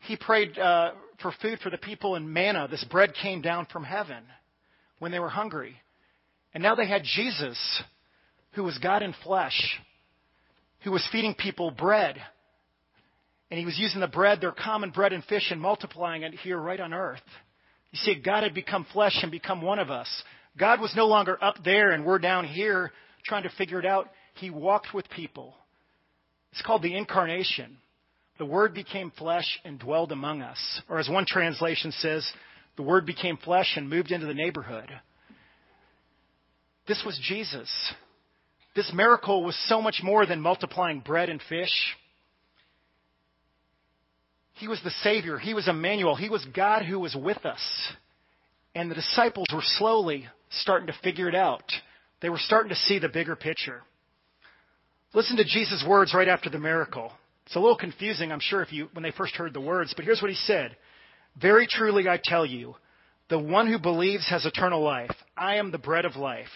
he 0.00 0.16
prayed 0.16 0.58
uh, 0.58 0.92
for 1.22 1.32
food 1.40 1.60
for 1.60 1.70
the 1.70 1.78
people 1.78 2.16
in 2.16 2.32
manna. 2.32 2.68
This 2.68 2.84
bread 2.84 3.14
came 3.14 3.40
down 3.40 3.66
from 3.72 3.84
heaven 3.84 4.24
when 4.98 5.12
they 5.12 5.18
were 5.18 5.28
hungry. 5.28 5.76
And 6.52 6.62
now 6.62 6.74
they 6.74 6.86
had 6.86 7.02
Jesus, 7.04 7.82
who 8.52 8.64
was 8.64 8.76
God 8.78 9.02
in 9.02 9.14
flesh, 9.24 9.78
who 10.82 10.90
was 10.90 11.06
feeding 11.12 11.34
people 11.34 11.70
bread. 11.70 12.16
And 13.50 13.58
he 13.58 13.66
was 13.66 13.78
using 13.78 14.00
the 14.00 14.06
bread, 14.06 14.40
their 14.40 14.52
common 14.52 14.90
bread 14.90 15.12
and 15.12 15.24
fish, 15.24 15.50
and 15.50 15.60
multiplying 15.60 16.22
it 16.22 16.34
here 16.34 16.58
right 16.58 16.80
on 16.80 16.94
earth. 16.94 17.20
You 17.90 17.98
see, 17.98 18.14
God 18.14 18.44
had 18.44 18.54
become 18.54 18.86
flesh 18.92 19.18
and 19.22 19.30
become 19.32 19.62
one 19.62 19.78
of 19.78 19.90
us. 19.90 20.08
God 20.56 20.80
was 20.80 20.94
no 20.96 21.06
longer 21.06 21.42
up 21.42 21.56
there 21.64 21.90
and 21.90 22.04
we're 22.04 22.18
down 22.18 22.46
here 22.46 22.92
trying 23.24 23.42
to 23.44 23.50
figure 23.50 23.80
it 23.80 23.86
out. 23.86 24.08
He 24.34 24.50
walked 24.50 24.94
with 24.94 25.08
people. 25.10 25.54
It's 26.52 26.62
called 26.62 26.82
the 26.82 26.96
incarnation. 26.96 27.78
The 28.38 28.46
Word 28.46 28.74
became 28.74 29.10
flesh 29.10 29.60
and 29.64 29.78
dwelled 29.78 30.12
among 30.12 30.42
us. 30.42 30.58
Or 30.88 30.98
as 30.98 31.08
one 31.08 31.24
translation 31.26 31.92
says, 31.92 32.26
the 32.76 32.82
Word 32.82 33.06
became 33.06 33.36
flesh 33.36 33.74
and 33.76 33.90
moved 33.90 34.12
into 34.12 34.26
the 34.26 34.34
neighborhood. 34.34 34.88
This 36.88 37.02
was 37.04 37.20
Jesus. 37.22 37.70
This 38.80 38.94
miracle 38.94 39.44
was 39.44 39.58
so 39.68 39.82
much 39.82 40.00
more 40.02 40.24
than 40.24 40.40
multiplying 40.40 41.00
bread 41.00 41.28
and 41.28 41.38
fish. 41.50 41.94
He 44.54 44.68
was 44.68 44.80
the 44.82 44.90
Savior. 45.02 45.36
He 45.36 45.52
was 45.52 45.68
Emmanuel. 45.68 46.16
He 46.16 46.30
was 46.30 46.42
God 46.56 46.86
who 46.86 46.98
was 46.98 47.14
with 47.14 47.44
us. 47.44 47.60
And 48.74 48.90
the 48.90 48.94
disciples 48.94 49.48
were 49.52 49.60
slowly 49.62 50.28
starting 50.48 50.86
to 50.86 50.98
figure 51.02 51.28
it 51.28 51.34
out. 51.34 51.70
They 52.22 52.30
were 52.30 52.38
starting 52.38 52.70
to 52.70 52.74
see 52.74 52.98
the 52.98 53.10
bigger 53.10 53.36
picture. 53.36 53.82
Listen 55.12 55.36
to 55.36 55.44
Jesus' 55.44 55.84
words 55.86 56.14
right 56.14 56.28
after 56.28 56.48
the 56.48 56.58
miracle. 56.58 57.12
It's 57.44 57.56
a 57.56 57.60
little 57.60 57.76
confusing, 57.76 58.32
I'm 58.32 58.40
sure, 58.40 58.62
if 58.62 58.72
you, 58.72 58.88
when 58.94 59.02
they 59.02 59.10
first 59.10 59.34
heard 59.34 59.52
the 59.52 59.60
words, 59.60 59.92
but 59.94 60.06
here's 60.06 60.22
what 60.22 60.30
he 60.30 60.36
said. 60.46 60.74
Very 61.38 61.66
truly 61.68 62.08
I 62.08 62.18
tell 62.24 62.46
you, 62.46 62.76
the 63.28 63.38
one 63.38 63.66
who 63.66 63.78
believes 63.78 64.26
has 64.30 64.46
eternal 64.46 64.82
life. 64.82 65.14
I 65.36 65.56
am 65.56 65.70
the 65.70 65.76
bread 65.76 66.06
of 66.06 66.16
life. 66.16 66.48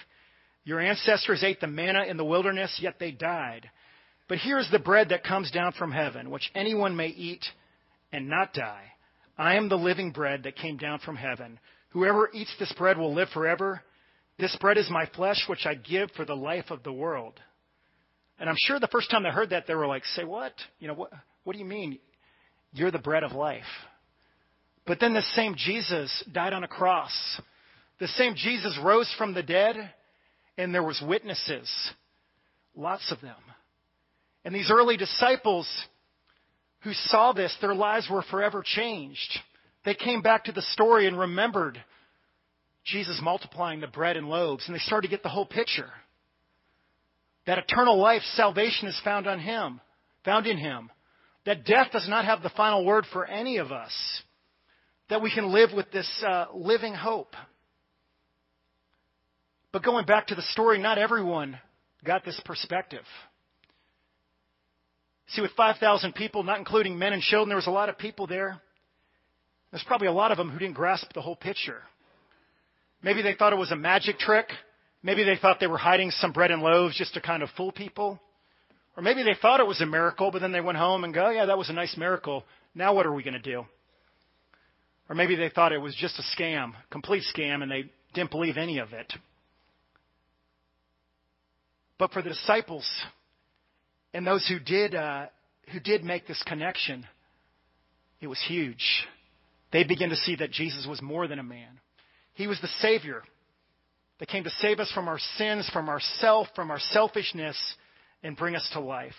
Your 0.64 0.80
ancestors 0.80 1.44
ate 1.44 1.60
the 1.60 1.66
manna 1.66 2.04
in 2.04 2.16
the 2.16 2.24
wilderness, 2.24 2.78
yet 2.80 2.98
they 2.98 3.10
died. 3.10 3.70
But 4.28 4.38
here 4.38 4.58
is 4.58 4.68
the 4.70 4.78
bread 4.78 5.10
that 5.10 5.24
comes 5.24 5.50
down 5.50 5.72
from 5.72 5.92
heaven, 5.92 6.30
which 6.30 6.50
anyone 6.54 6.96
may 6.96 7.08
eat 7.08 7.44
and 8.12 8.28
not 8.28 8.54
die. 8.54 8.84
I 9.36 9.56
am 9.56 9.68
the 9.68 9.76
living 9.76 10.10
bread 10.12 10.44
that 10.44 10.56
came 10.56 10.76
down 10.76 11.00
from 11.00 11.16
heaven. 11.16 11.58
Whoever 11.90 12.30
eats 12.32 12.54
this 12.58 12.72
bread 12.78 12.96
will 12.96 13.14
live 13.14 13.28
forever. 13.30 13.82
This 14.38 14.56
bread 14.60 14.78
is 14.78 14.88
my 14.90 15.06
flesh, 15.14 15.44
which 15.48 15.66
I 15.66 15.74
give 15.74 16.10
for 16.12 16.24
the 16.24 16.34
life 16.34 16.70
of 16.70 16.82
the 16.82 16.92
world. 16.92 17.38
And 18.38 18.48
I'm 18.48 18.56
sure 18.58 18.80
the 18.80 18.88
first 18.88 19.10
time 19.10 19.22
they 19.22 19.28
heard 19.28 19.50
that, 19.50 19.66
they 19.66 19.74
were 19.74 19.86
like, 19.86 20.04
say 20.06 20.24
what? 20.24 20.52
You 20.80 20.88
know, 20.88 20.94
what, 20.94 21.12
what 21.44 21.52
do 21.52 21.58
you 21.58 21.64
mean? 21.64 21.98
You're 22.72 22.90
the 22.90 22.98
bread 22.98 23.22
of 23.22 23.32
life. 23.32 23.62
But 24.86 24.98
then 25.00 25.14
the 25.14 25.22
same 25.34 25.54
Jesus 25.56 26.24
died 26.32 26.52
on 26.52 26.64
a 26.64 26.68
cross. 26.68 27.12
The 28.00 28.08
same 28.08 28.34
Jesus 28.34 28.78
rose 28.82 29.12
from 29.16 29.34
the 29.34 29.42
dead 29.42 29.76
and 30.56 30.74
there 30.74 30.82
was 30.82 31.02
witnesses, 31.06 31.70
lots 32.76 33.10
of 33.12 33.20
them. 33.20 33.36
And 34.44 34.54
these 34.54 34.70
early 34.70 34.96
disciples 34.96 35.68
who 36.82 36.92
saw 36.92 37.32
this, 37.32 37.56
their 37.60 37.74
lives 37.74 38.08
were 38.10 38.22
forever 38.22 38.62
changed. 38.64 39.38
They 39.84 39.94
came 39.94 40.22
back 40.22 40.44
to 40.44 40.52
the 40.52 40.62
story 40.62 41.06
and 41.06 41.18
remembered 41.18 41.82
Jesus 42.84 43.20
multiplying 43.22 43.80
the 43.80 43.86
bread 43.86 44.16
and 44.16 44.28
loaves, 44.28 44.66
and 44.66 44.74
they 44.74 44.80
started 44.80 45.08
to 45.08 45.10
get 45.10 45.22
the 45.22 45.30
whole 45.30 45.46
picture. 45.46 45.90
That 47.46 47.58
eternal 47.58 47.98
life, 47.98 48.22
salvation 48.34 48.88
is 48.88 49.00
found 49.02 49.26
on 49.26 49.38
Him, 49.40 49.80
found 50.24 50.46
in 50.46 50.58
Him. 50.58 50.90
That 51.46 51.64
death 51.64 51.88
does 51.92 52.08
not 52.08 52.24
have 52.24 52.42
the 52.42 52.50
final 52.50 52.84
word 52.84 53.06
for 53.12 53.26
any 53.26 53.56
of 53.58 53.72
us. 53.72 53.92
that 55.10 55.22
we 55.22 55.32
can 55.32 55.52
live 55.52 55.70
with 55.74 55.90
this 55.92 56.08
uh, 56.26 56.46
living 56.54 56.94
hope. 56.94 57.34
But 59.74 59.82
going 59.82 60.06
back 60.06 60.28
to 60.28 60.36
the 60.36 60.42
story, 60.42 60.78
not 60.78 60.98
everyone 60.98 61.58
got 62.04 62.24
this 62.24 62.40
perspective. 62.44 63.02
See, 65.26 65.42
with 65.42 65.50
5,000 65.56 66.14
people, 66.14 66.44
not 66.44 66.58
including 66.58 66.96
men 66.96 67.12
and 67.12 67.20
children, 67.20 67.48
there 67.48 67.56
was 67.56 67.66
a 67.66 67.72
lot 67.72 67.88
of 67.88 67.98
people 67.98 68.28
there. 68.28 68.60
There's 69.72 69.82
probably 69.82 70.06
a 70.06 70.12
lot 70.12 70.30
of 70.30 70.38
them 70.38 70.48
who 70.48 70.60
didn't 70.60 70.76
grasp 70.76 71.12
the 71.12 71.22
whole 71.22 71.34
picture. 71.34 71.82
Maybe 73.02 73.20
they 73.20 73.34
thought 73.34 73.52
it 73.52 73.58
was 73.58 73.72
a 73.72 73.76
magic 73.76 74.20
trick. 74.20 74.46
Maybe 75.02 75.24
they 75.24 75.34
thought 75.34 75.58
they 75.58 75.66
were 75.66 75.76
hiding 75.76 76.12
some 76.12 76.30
bread 76.30 76.52
and 76.52 76.62
loaves 76.62 76.96
just 76.96 77.14
to 77.14 77.20
kind 77.20 77.42
of 77.42 77.48
fool 77.56 77.72
people. 77.72 78.20
Or 78.96 79.02
maybe 79.02 79.24
they 79.24 79.34
thought 79.34 79.58
it 79.58 79.66
was 79.66 79.80
a 79.80 79.86
miracle, 79.86 80.30
but 80.30 80.40
then 80.40 80.52
they 80.52 80.60
went 80.60 80.78
home 80.78 81.02
and 81.02 81.12
go, 81.12 81.30
yeah, 81.30 81.46
that 81.46 81.58
was 81.58 81.68
a 81.68 81.72
nice 81.72 81.96
miracle. 81.96 82.44
Now 82.76 82.94
what 82.94 83.06
are 83.06 83.12
we 83.12 83.24
going 83.24 83.34
to 83.34 83.40
do? 83.40 83.66
Or 85.08 85.16
maybe 85.16 85.34
they 85.34 85.48
thought 85.48 85.72
it 85.72 85.78
was 85.78 85.96
just 85.96 86.20
a 86.20 86.40
scam, 86.40 86.74
complete 86.92 87.24
scam, 87.36 87.64
and 87.64 87.72
they 87.72 87.90
didn't 88.14 88.30
believe 88.30 88.56
any 88.56 88.78
of 88.78 88.92
it. 88.92 89.12
But 91.98 92.12
for 92.12 92.22
the 92.22 92.30
disciples 92.30 92.88
and 94.12 94.26
those 94.26 94.46
who 94.48 94.58
did, 94.58 94.94
uh, 94.94 95.26
who 95.72 95.80
did 95.80 96.04
make 96.04 96.26
this 96.26 96.42
connection, 96.46 97.06
it 98.20 98.26
was 98.26 98.42
huge. 98.46 99.06
They 99.72 99.84
began 99.84 100.10
to 100.10 100.16
see 100.16 100.36
that 100.36 100.50
Jesus 100.50 100.86
was 100.86 101.02
more 101.02 101.26
than 101.26 101.38
a 101.38 101.44
man. 101.44 101.80
He 102.34 102.46
was 102.46 102.60
the 102.60 102.68
Savior 102.80 103.22
that 104.18 104.28
came 104.28 104.44
to 104.44 104.50
save 104.50 104.80
us 104.80 104.90
from 104.92 105.08
our 105.08 105.18
sins, 105.36 105.68
from 105.72 105.88
our 105.88 106.00
self, 106.18 106.48
from 106.54 106.70
our 106.70 106.78
selfishness, 106.78 107.56
and 108.22 108.36
bring 108.36 108.56
us 108.56 108.68
to 108.72 108.80
life. 108.80 109.14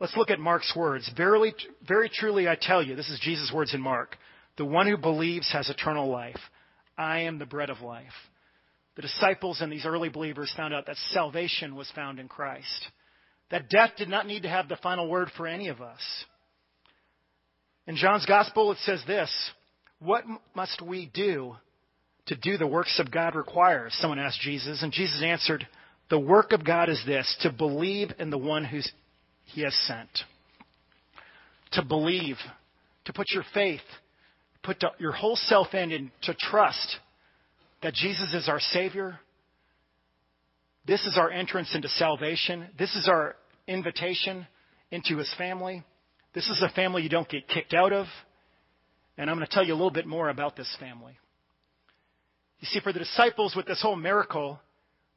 Let's 0.00 0.16
look 0.16 0.30
at 0.30 0.38
Mark's 0.38 0.72
words. 0.76 1.10
Verily, 1.16 1.54
very 1.86 2.08
truly 2.08 2.48
I 2.48 2.56
tell 2.60 2.82
you, 2.82 2.94
this 2.94 3.10
is 3.10 3.18
Jesus' 3.20 3.52
words 3.52 3.74
in 3.74 3.80
Mark, 3.80 4.16
the 4.56 4.64
one 4.64 4.86
who 4.86 4.96
believes 4.96 5.50
has 5.52 5.68
eternal 5.68 6.08
life. 6.08 6.38
I 6.96 7.20
am 7.20 7.38
the 7.38 7.46
bread 7.46 7.70
of 7.70 7.80
life. 7.80 8.06
The 8.98 9.02
disciples 9.02 9.60
and 9.60 9.70
these 9.70 9.86
early 9.86 10.08
believers 10.08 10.52
found 10.56 10.74
out 10.74 10.86
that 10.86 10.96
salvation 11.12 11.76
was 11.76 11.88
found 11.94 12.18
in 12.18 12.26
Christ. 12.26 12.88
That 13.48 13.70
death 13.70 13.90
did 13.96 14.08
not 14.08 14.26
need 14.26 14.42
to 14.42 14.48
have 14.48 14.68
the 14.68 14.74
final 14.74 15.08
word 15.08 15.30
for 15.36 15.46
any 15.46 15.68
of 15.68 15.80
us. 15.80 16.00
In 17.86 17.94
John's 17.94 18.26
gospel, 18.26 18.72
it 18.72 18.78
says 18.78 19.00
this 19.06 19.30
What 20.00 20.24
must 20.52 20.82
we 20.82 21.12
do 21.14 21.54
to 22.26 22.34
do 22.34 22.56
the 22.56 22.66
works 22.66 22.98
of 22.98 23.12
God 23.12 23.36
requires? 23.36 23.96
Someone 24.00 24.18
asked 24.18 24.40
Jesus, 24.40 24.82
and 24.82 24.92
Jesus 24.92 25.22
answered, 25.22 25.68
The 26.10 26.18
work 26.18 26.50
of 26.50 26.66
God 26.66 26.88
is 26.88 27.00
this, 27.06 27.36
to 27.42 27.52
believe 27.52 28.10
in 28.18 28.30
the 28.30 28.36
one 28.36 28.64
who 28.64 28.80
he 29.44 29.62
has 29.62 29.76
sent. 29.86 30.10
To 31.74 31.84
believe, 31.84 32.38
to 33.04 33.12
put 33.12 33.30
your 33.30 33.44
faith, 33.54 33.80
put 34.64 34.82
your 34.98 35.12
whole 35.12 35.36
self 35.36 35.72
in, 35.72 35.92
and 35.92 36.10
to 36.22 36.34
trust 36.34 36.98
that 37.82 37.94
Jesus 37.94 38.34
is 38.34 38.48
our 38.48 38.60
Savior. 38.60 39.18
This 40.86 41.04
is 41.04 41.16
our 41.18 41.30
entrance 41.30 41.74
into 41.74 41.88
salvation. 41.88 42.66
This 42.78 42.94
is 42.94 43.08
our 43.08 43.36
invitation 43.66 44.46
into 44.90 45.18
His 45.18 45.32
family. 45.36 45.84
This 46.34 46.48
is 46.48 46.62
a 46.62 46.74
family 46.74 47.02
you 47.02 47.08
don't 47.08 47.28
get 47.28 47.48
kicked 47.48 47.74
out 47.74 47.92
of. 47.92 48.06
And 49.16 49.28
I'm 49.28 49.36
going 49.36 49.46
to 49.46 49.52
tell 49.52 49.64
you 49.64 49.72
a 49.72 49.76
little 49.76 49.90
bit 49.90 50.06
more 50.06 50.28
about 50.28 50.56
this 50.56 50.74
family. 50.78 51.18
You 52.60 52.66
see, 52.66 52.80
for 52.80 52.92
the 52.92 53.00
disciples 53.00 53.54
with 53.54 53.66
this 53.66 53.82
whole 53.82 53.96
miracle, 53.96 54.58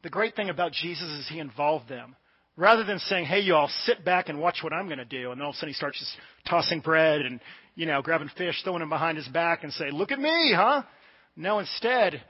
the 0.04 0.10
great 0.10 0.36
thing 0.36 0.50
about 0.50 0.72
Jesus 0.74 1.08
is 1.08 1.28
he 1.30 1.40
involved 1.40 1.88
them. 1.90 2.16
Rather 2.58 2.84
than 2.84 3.00
saying, 3.00 3.26
hey, 3.26 3.40
you 3.40 3.56
all 3.56 3.70
sit 3.86 4.04
back 4.04 4.28
and 4.30 4.40
watch 4.40 4.60
what 4.62 4.74
I'm 4.74 4.88
going 4.88 4.98
to 4.98 5.06
do, 5.06 5.32
and 5.32 5.42
all 5.42 5.50
of 5.50 5.54
a 5.54 5.58
sudden 5.58 5.70
he 5.70 5.74
starts 5.74 6.00
just 6.00 6.12
tossing 6.48 6.82
bread 6.82 7.22
and, 7.22 7.40
you 7.76 7.86
know, 7.86 8.02
grabbing 8.02 8.30
fish, 8.38 8.62
throwing 8.64 8.82
them 8.82 8.90
behind 8.90 9.18
his 9.18 9.28
back 9.30 9.64
and 9.64 9.72
say, 9.74 9.90
look 9.90 10.12
at 10.12 10.20
me, 10.20 10.54
huh? 10.56 10.84
No, 11.36 11.60
instead, 11.60 12.22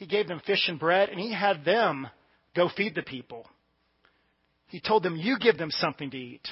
he 0.00 0.06
gave 0.06 0.26
them 0.26 0.40
fish 0.46 0.64
and 0.66 0.80
bread 0.80 1.10
and 1.10 1.20
he 1.20 1.30
had 1.32 1.62
them 1.62 2.08
go 2.56 2.70
feed 2.74 2.94
the 2.94 3.02
people. 3.02 3.46
He 4.68 4.80
told 4.80 5.02
them, 5.02 5.14
you 5.14 5.38
give 5.38 5.58
them 5.58 5.70
something 5.70 6.10
to 6.10 6.16
eat. 6.16 6.48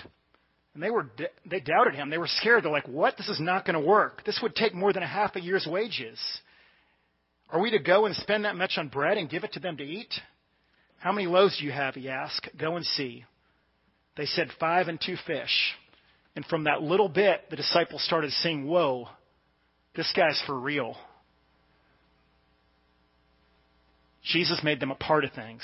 And 0.75 0.83
they 0.83 0.91
were, 0.91 1.11
they 1.51 1.61
doubted 1.61 1.95
him. 1.95 2.11
They 2.11 2.19
were 2.19 2.29
scared. 2.29 2.63
They're 2.63 2.71
like, 2.71 2.87
what? 2.87 3.17
This 3.17 3.31
is 3.31 3.41
not 3.41 3.65
going 3.65 3.81
to 3.81 3.89
work. 3.89 4.23
This 4.27 4.39
would 4.43 4.55
take 4.55 4.75
more 4.75 4.93
than 4.93 5.03
a 5.03 5.09
half 5.09 5.35
a 5.35 5.41
year's 5.41 5.67
wages. 5.69 6.19
Are 7.49 7.59
we 7.59 7.71
to 7.71 7.79
go 7.79 8.05
and 8.05 8.15
spend 8.17 8.45
that 8.45 8.55
much 8.55 8.75
on 8.77 8.89
bread 8.89 9.17
and 9.17 9.31
give 9.31 9.45
it 9.45 9.55
to 9.55 9.61
them 9.61 9.79
to 9.79 9.83
eat? 9.83 10.13
How 10.99 11.13
many 11.13 11.27
loaves 11.27 11.59
do 11.59 11.65
you 11.65 11.73
have? 11.73 11.95
He 11.95 12.11
asked. 12.11 12.51
Go 12.61 12.77
and 12.77 12.85
see. 12.85 13.25
They 14.19 14.27
said, 14.27 14.49
Five 14.61 14.89
and 14.89 15.01
two 15.01 15.17
fish. 15.27 15.75
And 16.37 16.45
from 16.45 16.65
that 16.65 16.83
little 16.83 17.09
bit, 17.09 17.49
the 17.49 17.57
disciples 17.57 18.05
started 18.05 18.31
saying, 18.33 18.67
Whoa, 18.67 19.09
this 19.97 20.13
guy's 20.15 20.43
for 20.47 20.59
real. 20.59 20.99
Jesus 24.29 24.61
made 24.63 24.81
them 24.81 24.91
a 24.91 24.97
part 24.97 25.25
of 25.25 25.33
things. 25.33 25.63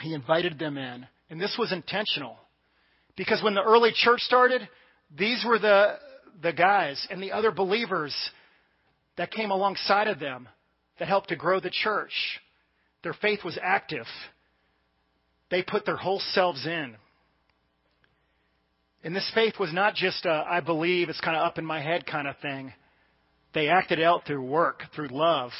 He 0.00 0.14
invited 0.14 0.58
them 0.58 0.76
in. 0.78 1.06
And 1.30 1.40
this 1.40 1.56
was 1.58 1.72
intentional. 1.72 2.36
Because 3.16 3.42
when 3.42 3.54
the 3.54 3.62
early 3.62 3.92
church 3.94 4.20
started, 4.20 4.68
these 5.16 5.44
were 5.46 5.58
the, 5.58 5.96
the 6.42 6.52
guys 6.52 7.04
and 7.10 7.22
the 7.22 7.32
other 7.32 7.50
believers 7.50 8.14
that 9.16 9.30
came 9.30 9.50
alongside 9.50 10.08
of 10.08 10.20
them 10.20 10.48
that 10.98 11.08
helped 11.08 11.30
to 11.30 11.36
grow 11.36 11.58
the 11.58 11.70
church. 11.70 12.12
Their 13.02 13.14
faith 13.14 13.40
was 13.44 13.58
active. 13.62 14.06
They 15.50 15.62
put 15.62 15.86
their 15.86 15.96
whole 15.96 16.20
selves 16.32 16.66
in. 16.66 16.96
And 19.02 19.14
this 19.14 19.30
faith 19.34 19.54
was 19.58 19.72
not 19.72 19.94
just 19.94 20.26
a, 20.26 20.44
I 20.48 20.60
believe, 20.60 21.08
it's 21.08 21.20
kind 21.20 21.36
of 21.36 21.46
up 21.46 21.58
in 21.58 21.64
my 21.64 21.80
head 21.80 22.06
kind 22.06 22.26
of 22.26 22.36
thing. 22.38 22.72
They 23.54 23.68
acted 23.68 24.02
out 24.02 24.26
through 24.26 24.42
work, 24.42 24.82
through 24.94 25.08
love, 25.08 25.52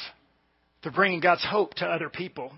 through 0.87 0.95
bringing 0.95 1.19
God's 1.19 1.43
hope 1.43 1.73
to 1.75 1.85
other 1.85 2.07
people. 2.07 2.53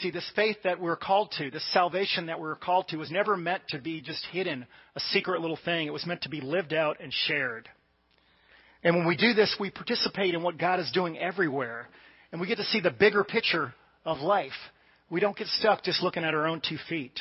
See, 0.00 0.12
this 0.12 0.30
faith 0.36 0.58
that 0.62 0.80
we're 0.80 0.96
called 0.96 1.34
to, 1.38 1.50
this 1.50 1.66
salvation 1.72 2.26
that 2.26 2.38
we're 2.38 2.54
called 2.54 2.86
to, 2.88 2.98
was 2.98 3.10
never 3.10 3.36
meant 3.36 3.62
to 3.70 3.80
be 3.80 4.00
just 4.00 4.24
hidden, 4.30 4.64
a 4.94 5.00
secret 5.10 5.40
little 5.40 5.58
thing. 5.64 5.88
It 5.88 5.92
was 5.92 6.06
meant 6.06 6.22
to 6.22 6.28
be 6.28 6.40
lived 6.40 6.72
out 6.72 6.98
and 7.00 7.12
shared. 7.12 7.68
And 8.84 8.94
when 8.94 9.08
we 9.08 9.16
do 9.16 9.34
this, 9.34 9.56
we 9.58 9.70
participate 9.70 10.34
in 10.34 10.42
what 10.44 10.56
God 10.56 10.78
is 10.78 10.88
doing 10.92 11.18
everywhere. 11.18 11.88
And 12.30 12.40
we 12.40 12.46
get 12.46 12.58
to 12.58 12.64
see 12.64 12.80
the 12.80 12.92
bigger 12.92 13.24
picture 13.24 13.74
of 14.04 14.18
life. 14.18 14.52
We 15.10 15.18
don't 15.18 15.36
get 15.36 15.48
stuck 15.48 15.82
just 15.82 16.00
looking 16.00 16.22
at 16.22 16.34
our 16.34 16.46
own 16.46 16.60
two 16.60 16.78
feet. 16.88 17.18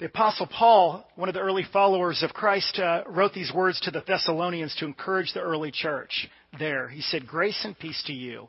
The 0.00 0.06
Apostle 0.06 0.48
Paul, 0.48 1.06
one 1.14 1.28
of 1.28 1.36
the 1.36 1.40
early 1.40 1.64
followers 1.72 2.24
of 2.24 2.34
Christ, 2.34 2.80
uh, 2.80 3.04
wrote 3.06 3.32
these 3.32 3.52
words 3.54 3.78
to 3.82 3.92
the 3.92 4.02
Thessalonians 4.04 4.74
to 4.76 4.86
encourage 4.86 5.32
the 5.32 5.40
early 5.40 5.70
church 5.70 6.28
there. 6.58 6.88
He 6.88 7.00
said, 7.00 7.28
Grace 7.28 7.64
and 7.64 7.78
peace 7.78 8.02
to 8.06 8.12
you. 8.12 8.48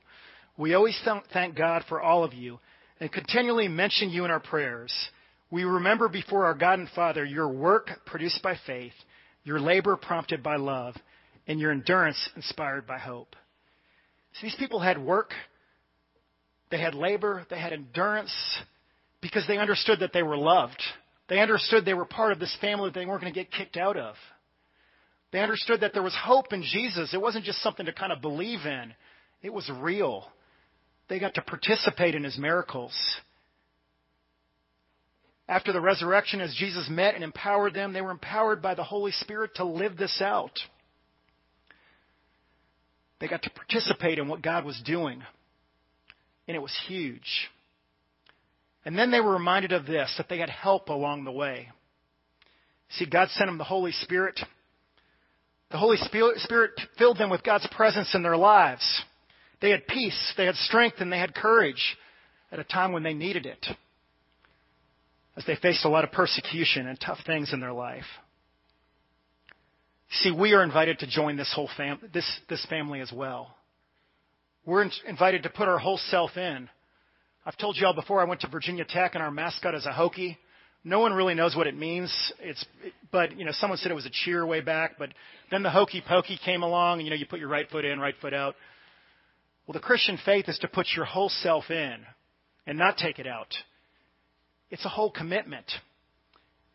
We 0.57 0.73
always 0.73 0.99
th- 1.05 1.23
thank 1.33 1.55
God 1.55 1.83
for 1.87 2.01
all 2.01 2.23
of 2.23 2.33
you 2.33 2.59
and 2.99 3.11
continually 3.11 3.67
mention 3.67 4.09
you 4.09 4.25
in 4.25 4.31
our 4.31 4.39
prayers. 4.39 4.91
We 5.51 5.65
remember 5.65 6.09
before 6.09 6.45
our 6.45 6.55
God 6.55 6.79
and 6.79 6.89
Father 6.89 7.23
your 7.23 7.49
work 7.49 7.91
produced 8.07 8.41
by 8.41 8.57
faith, 8.65 8.93
your 9.43 9.59
labor 9.59 9.97
prompted 9.97 10.41
by 10.41 10.55
love, 10.55 10.95
and 11.47 11.59
your 11.59 11.71
endurance 11.71 12.27
inspired 12.35 12.87
by 12.87 12.97
hope. 12.97 13.35
So 14.33 14.47
these 14.47 14.55
people 14.57 14.79
had 14.79 14.97
work, 14.97 15.31
they 16.71 16.81
had 16.81 16.95
labor, 16.95 17.45
they 17.51 17.59
had 17.59 17.71
endurance 17.71 18.33
because 19.21 19.45
they 19.47 19.59
understood 19.59 19.99
that 19.99 20.11
they 20.11 20.23
were 20.23 20.37
loved. 20.37 20.81
They 21.27 21.39
understood 21.39 21.85
they 21.85 21.93
were 21.93 22.05
part 22.05 22.31
of 22.31 22.39
this 22.39 22.55
family 22.61 22.89
that 22.89 22.99
they 22.99 23.05
weren't 23.05 23.21
going 23.21 23.33
to 23.33 23.39
get 23.39 23.51
kicked 23.51 23.77
out 23.77 23.97
of. 23.97 24.15
They 25.31 25.39
understood 25.39 25.81
that 25.81 25.93
there 25.93 26.03
was 26.03 26.15
hope 26.15 26.53
in 26.53 26.63
Jesus. 26.63 27.13
It 27.13 27.21
wasn't 27.21 27.45
just 27.45 27.61
something 27.61 27.85
to 27.87 27.93
kind 27.93 28.11
of 28.11 28.21
believe 28.21 28.65
in, 28.65 28.93
it 29.41 29.53
was 29.53 29.69
real. 29.79 30.25
They 31.07 31.19
got 31.19 31.35
to 31.35 31.41
participate 31.41 32.15
in 32.15 32.23
his 32.23 32.37
miracles. 32.37 32.93
After 35.47 35.71
the 35.71 35.81
resurrection, 35.81 36.41
as 36.41 36.55
Jesus 36.55 36.89
met 36.89 37.13
and 37.13 37.23
empowered 37.23 37.75
them, 37.75 37.93
they 37.93 38.01
were 38.01 38.09
empowered 38.09 38.61
by 38.61 38.73
the 38.73 38.83
Holy 38.83 39.11
Spirit 39.11 39.51
to 39.55 39.63
live 39.63 39.95
this 39.95 40.19
out. 40.19 40.57
They 43.19 43.27
got 43.27 43.43
to 43.43 43.51
participate 43.51 44.17
in 44.17 44.27
what 44.27 44.41
God 44.41 44.65
was 44.65 44.81
doing. 44.83 45.21
And 46.47 46.55
it 46.55 46.61
was 46.61 46.75
huge. 46.87 47.49
And 48.85 48.97
then 48.97 49.11
they 49.11 49.19
were 49.19 49.33
reminded 49.33 49.71
of 49.71 49.85
this 49.85 50.13
that 50.17 50.29
they 50.29 50.37
had 50.37 50.49
help 50.49 50.89
along 50.89 51.23
the 51.23 51.31
way. 51.31 51.69
See, 52.91 53.05
God 53.05 53.29
sent 53.31 53.47
them 53.47 53.57
the 53.57 53.63
Holy 53.63 53.91
Spirit. 53.91 54.39
The 55.71 55.77
Holy 55.77 55.97
Spirit 55.97 56.79
filled 56.97 57.17
them 57.17 57.31
with 57.31 57.43
God's 57.43 57.67
presence 57.75 58.13
in 58.13 58.21
their 58.21 58.37
lives. 58.37 59.03
They 59.61 59.71
had 59.71 59.87
peace, 59.87 60.33
they 60.37 60.45
had 60.45 60.55
strength, 60.55 60.97
and 60.99 61.11
they 61.11 61.17
had 61.17 61.33
courage 61.33 61.97
at 62.51 62.59
a 62.59 62.63
time 62.63 62.91
when 62.91 63.03
they 63.03 63.13
needed 63.13 63.45
it 63.45 63.65
as 65.35 65.45
they 65.45 65.55
faced 65.55 65.83
a 65.85 65.89
lot 65.89 66.03
of 66.03 66.11
persecution 66.11 66.87
and 66.87 66.99
tough 66.99 67.17
things 67.25 67.51
in 67.51 67.59
their 67.59 67.73
life. 67.73 68.05
See, 70.11 70.31
we 70.31 70.53
are 70.53 70.63
invited 70.63 70.99
to 70.99 71.07
join 71.07 71.35
this 71.35 71.51
whole 71.53 71.69
fam- 71.75 71.99
this, 72.13 72.39
this 72.47 72.65
family 72.67 73.01
as 73.01 73.11
well. 73.11 73.55
We're 74.65 74.83
in- 74.83 74.91
invited 75.07 75.43
to 75.43 75.49
put 75.49 75.67
our 75.67 75.79
whole 75.79 75.97
self 75.97 76.37
in. 76.37 76.69
I've 77.45 77.57
told 77.57 77.77
you 77.77 77.85
all 77.85 77.93
before 77.93 78.21
I 78.21 78.23
went 78.23 78.41
to 78.41 78.47
Virginia 78.49 78.85
Tech 78.85 79.13
and 79.13 79.23
our 79.23 79.29
mascot 79.29 79.75
is 79.75 79.85
a 79.85 79.91
Hokie. 79.91 80.37
No 80.83 80.99
one 80.99 81.13
really 81.13 81.35
knows 81.35 81.55
what 81.55 81.67
it 81.67 81.77
means. 81.77 82.11
It's, 82.39 82.63
but 83.11 83.37
you 83.37 83.45
know, 83.45 83.51
someone 83.53 83.77
said 83.77 83.91
it 83.91 83.95
was 83.95 84.05
a 84.05 84.11
cheer 84.11 84.45
way 84.45 84.61
back. 84.61 84.97
But 84.97 85.09
then 85.51 85.63
the 85.63 85.69
hokey 85.69 86.03
pokey 86.07 86.39
came 86.43 86.61
along, 86.61 86.99
and 86.99 87.07
you 87.07 87.09
know, 87.09 87.15
you 87.15 87.25
put 87.25 87.39
your 87.39 87.49
right 87.49 87.67
foot 87.69 87.85
in, 87.85 87.99
right 87.99 88.13
foot 88.21 88.33
out. 88.33 88.55
Well, 89.65 89.73
the 89.73 89.79
Christian 89.79 90.17
faith 90.23 90.47
is 90.47 90.59
to 90.59 90.67
put 90.67 90.87
your 90.95 91.05
whole 91.05 91.29
self 91.29 91.71
in 91.71 91.97
and 92.67 92.77
not 92.77 92.97
take 92.97 93.17
it 93.17 93.25
out. 93.25 93.53
It's 94.69 94.85
a 94.85 94.89
whole 94.89 95.11
commitment. 95.11 95.65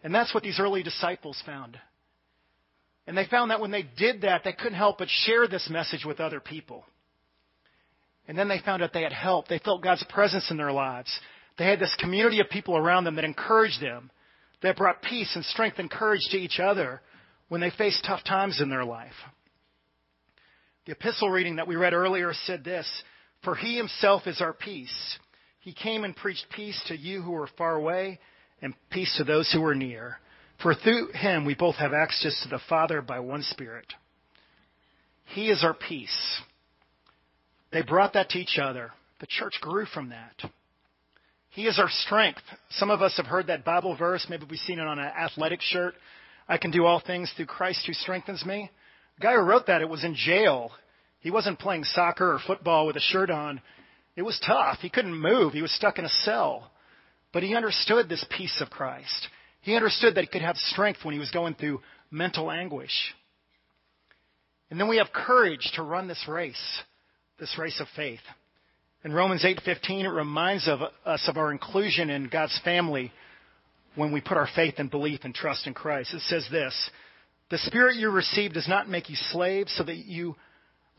And 0.02 0.14
that's 0.14 0.34
what 0.34 0.42
these 0.42 0.58
early 0.58 0.82
disciples 0.82 1.40
found. 1.46 1.78
And 3.06 3.16
they 3.16 3.26
found 3.26 3.50
that 3.50 3.60
when 3.60 3.70
they 3.70 3.84
did 3.96 4.22
that, 4.22 4.42
they 4.44 4.52
couldn't 4.52 4.78
help 4.78 4.98
but 4.98 5.08
share 5.08 5.46
this 5.46 5.68
message 5.70 6.04
with 6.04 6.20
other 6.20 6.40
people. 6.40 6.84
And 8.30 8.38
then 8.38 8.46
they 8.46 8.60
found 8.60 8.80
out 8.80 8.92
they 8.92 9.02
had 9.02 9.12
help. 9.12 9.48
They 9.48 9.58
felt 9.58 9.82
God's 9.82 10.04
presence 10.08 10.52
in 10.52 10.56
their 10.56 10.70
lives. 10.70 11.10
They 11.58 11.64
had 11.64 11.80
this 11.80 11.96
community 11.98 12.38
of 12.38 12.48
people 12.48 12.76
around 12.76 13.02
them 13.02 13.16
that 13.16 13.24
encouraged 13.24 13.82
them, 13.82 14.08
that 14.62 14.76
brought 14.76 15.02
peace 15.02 15.32
and 15.34 15.44
strength 15.44 15.80
and 15.80 15.90
courage 15.90 16.28
to 16.30 16.36
each 16.36 16.60
other 16.60 17.00
when 17.48 17.60
they 17.60 17.72
faced 17.76 18.04
tough 18.04 18.22
times 18.22 18.60
in 18.60 18.70
their 18.70 18.84
life. 18.84 19.16
The 20.86 20.92
epistle 20.92 21.28
reading 21.28 21.56
that 21.56 21.66
we 21.66 21.74
read 21.74 21.92
earlier 21.92 22.32
said 22.32 22.62
this 22.62 22.86
For 23.42 23.56
he 23.56 23.76
himself 23.76 24.28
is 24.28 24.40
our 24.40 24.52
peace. 24.52 25.18
He 25.58 25.72
came 25.72 26.04
and 26.04 26.14
preached 26.14 26.46
peace 26.54 26.80
to 26.86 26.96
you 26.96 27.22
who 27.22 27.34
are 27.34 27.48
far 27.58 27.74
away 27.74 28.20
and 28.62 28.74
peace 28.90 29.12
to 29.16 29.24
those 29.24 29.50
who 29.52 29.64
are 29.64 29.74
near. 29.74 30.20
For 30.62 30.76
through 30.76 31.10
him 31.14 31.44
we 31.44 31.56
both 31.56 31.74
have 31.78 31.92
access 31.92 32.40
to 32.44 32.48
the 32.48 32.62
Father 32.68 33.02
by 33.02 33.18
one 33.18 33.42
Spirit. 33.42 33.92
He 35.24 35.50
is 35.50 35.64
our 35.64 35.74
peace. 35.74 36.40
They 37.72 37.82
brought 37.82 38.14
that 38.14 38.30
to 38.30 38.38
each 38.38 38.58
other. 38.60 38.90
The 39.20 39.26
church 39.26 39.54
grew 39.60 39.86
from 39.86 40.10
that. 40.10 40.50
He 41.50 41.66
is 41.66 41.78
our 41.78 41.88
strength. 41.88 42.42
Some 42.70 42.90
of 42.90 43.02
us 43.02 43.16
have 43.16 43.26
heard 43.26 43.48
that 43.48 43.64
Bible 43.64 43.96
verse. 43.96 44.26
Maybe 44.28 44.46
we've 44.48 44.58
seen 44.60 44.78
it 44.78 44.86
on 44.86 44.98
an 44.98 45.04
athletic 45.04 45.60
shirt. 45.60 45.94
I 46.48 46.58
can 46.58 46.70
do 46.70 46.84
all 46.84 47.00
things 47.00 47.32
through 47.36 47.46
Christ 47.46 47.86
who 47.86 47.92
strengthens 47.92 48.44
me. 48.44 48.70
The 49.16 49.22
guy 49.22 49.34
who 49.34 49.40
wrote 49.40 49.66
that, 49.66 49.82
it 49.82 49.88
was 49.88 50.04
in 50.04 50.14
jail. 50.14 50.70
He 51.20 51.30
wasn't 51.30 51.58
playing 51.58 51.84
soccer 51.84 52.32
or 52.32 52.38
football 52.44 52.86
with 52.86 52.96
a 52.96 53.00
shirt 53.00 53.30
on. 53.30 53.60
It 54.16 54.22
was 54.22 54.40
tough. 54.44 54.78
He 54.80 54.90
couldn't 54.90 55.14
move. 55.14 55.52
He 55.52 55.62
was 55.62 55.72
stuck 55.72 55.98
in 55.98 56.04
a 56.04 56.08
cell. 56.08 56.70
But 57.32 57.42
he 57.42 57.54
understood 57.54 58.08
this 58.08 58.24
peace 58.36 58.60
of 58.60 58.70
Christ. 58.70 59.28
He 59.60 59.76
understood 59.76 60.14
that 60.14 60.22
he 60.22 60.26
could 60.26 60.42
have 60.42 60.56
strength 60.56 61.00
when 61.04 61.12
he 61.12 61.20
was 61.20 61.30
going 61.30 61.54
through 61.54 61.80
mental 62.10 62.50
anguish. 62.50 63.14
And 64.70 64.80
then 64.80 64.88
we 64.88 64.98
have 64.98 65.12
courage 65.12 65.70
to 65.74 65.82
run 65.82 66.08
this 66.08 66.24
race, 66.28 66.82
this 67.40 67.58
race 67.58 67.80
of 67.80 67.88
faith. 67.96 68.20
In 69.02 69.12
Romans 69.12 69.44
8:15 69.44 70.04
it 70.04 70.08
reminds 70.08 70.68
of 70.68 70.82
us 71.04 71.26
of 71.26 71.36
our 71.36 71.50
inclusion 71.50 72.10
in 72.10 72.28
God's 72.28 72.58
family 72.60 73.12
when 73.94 74.12
we 74.12 74.20
put 74.20 74.36
our 74.36 74.46
faith 74.54 74.74
and 74.78 74.90
belief 74.90 75.24
and 75.24 75.34
trust 75.34 75.66
in 75.66 75.74
Christ. 75.74 76.14
It 76.14 76.20
says 76.20 76.46
this, 76.50 76.90
"The 77.48 77.58
spirit 77.58 77.96
you 77.96 78.10
received 78.10 78.54
does 78.54 78.68
not 78.68 78.88
make 78.88 79.08
you 79.08 79.16
slaves 79.16 79.72
so 79.72 79.82
that 79.84 79.96
you 79.96 80.36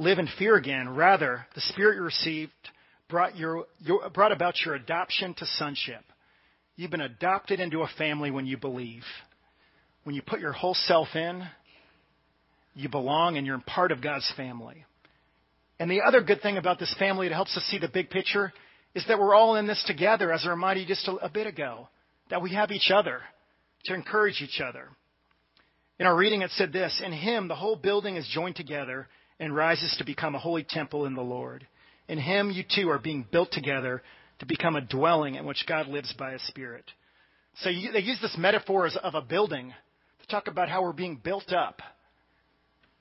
live 0.01 0.19
in 0.19 0.27
fear 0.27 0.55
again. 0.55 0.89
Rather, 0.89 1.45
the 1.53 1.61
spirit 1.61 1.95
you 1.95 2.01
received 2.01 2.51
brought, 3.07 3.37
your, 3.37 3.65
your, 3.79 4.09
brought 4.09 4.31
about 4.31 4.55
your 4.65 4.75
adoption 4.75 5.33
to 5.35 5.45
sonship. 5.45 6.03
You've 6.75 6.91
been 6.91 7.01
adopted 7.01 7.59
into 7.59 7.81
a 7.81 7.87
family 7.97 8.31
when 8.31 8.45
you 8.45 8.57
believe. 8.57 9.03
When 10.03 10.15
you 10.15 10.21
put 10.21 10.39
your 10.39 10.53
whole 10.53 10.73
self 10.73 11.09
in, 11.15 11.43
you 12.73 12.89
belong 12.89 13.37
and 13.37 13.45
you're 13.45 13.59
part 13.59 13.91
of 13.91 14.01
God's 14.01 14.31
family. 14.35 14.85
And 15.81 15.89
the 15.89 16.01
other 16.01 16.21
good 16.21 16.43
thing 16.43 16.57
about 16.57 16.77
this 16.77 16.95
family 16.99 17.27
that 17.27 17.33
helps 17.33 17.57
us 17.57 17.63
see 17.63 17.79
the 17.79 17.87
big 17.87 18.11
picture 18.11 18.53
is 18.93 19.03
that 19.07 19.17
we're 19.17 19.33
all 19.33 19.55
in 19.55 19.65
this 19.65 19.83
together, 19.87 20.31
as 20.31 20.45
I 20.45 20.51
reminded 20.51 20.81
you 20.81 20.87
just 20.87 21.07
a, 21.07 21.27
bit 21.27 21.47
ago, 21.47 21.89
that 22.29 22.43
we 22.43 22.53
have 22.53 22.69
each 22.69 22.91
other 22.93 23.21
to 23.85 23.95
encourage 23.95 24.43
each 24.43 24.61
other. 24.61 24.89
In 25.97 26.05
our 26.05 26.15
reading, 26.15 26.43
it 26.43 26.51
said 26.51 26.71
this 26.71 27.01
In 27.03 27.11
him, 27.11 27.47
the 27.47 27.55
whole 27.55 27.75
building 27.75 28.15
is 28.15 28.29
joined 28.31 28.57
together 28.57 29.07
and 29.39 29.55
rises 29.55 29.95
to 29.97 30.05
become 30.05 30.35
a 30.35 30.39
holy 30.39 30.63
temple 30.63 31.07
in 31.07 31.15
the 31.15 31.21
Lord. 31.21 31.65
In 32.07 32.19
him, 32.19 32.51
you 32.51 32.63
too 32.63 32.91
are 32.91 32.99
being 32.99 33.25
built 33.31 33.51
together 33.51 34.03
to 34.37 34.45
become 34.45 34.75
a 34.75 34.81
dwelling 34.81 35.33
in 35.33 35.47
which 35.47 35.65
God 35.67 35.87
lives 35.87 36.13
by 36.13 36.33
his 36.33 36.45
Spirit. 36.45 36.85
So 37.63 37.69
you, 37.69 37.91
they 37.91 38.01
use 38.01 38.19
this 38.21 38.37
metaphor 38.37 38.87
of 39.01 39.15
a 39.15 39.21
building 39.23 39.73
to 40.21 40.27
talk 40.27 40.47
about 40.47 40.69
how 40.69 40.83
we're 40.83 40.93
being 40.93 41.19
built 41.23 41.51
up. 41.51 41.81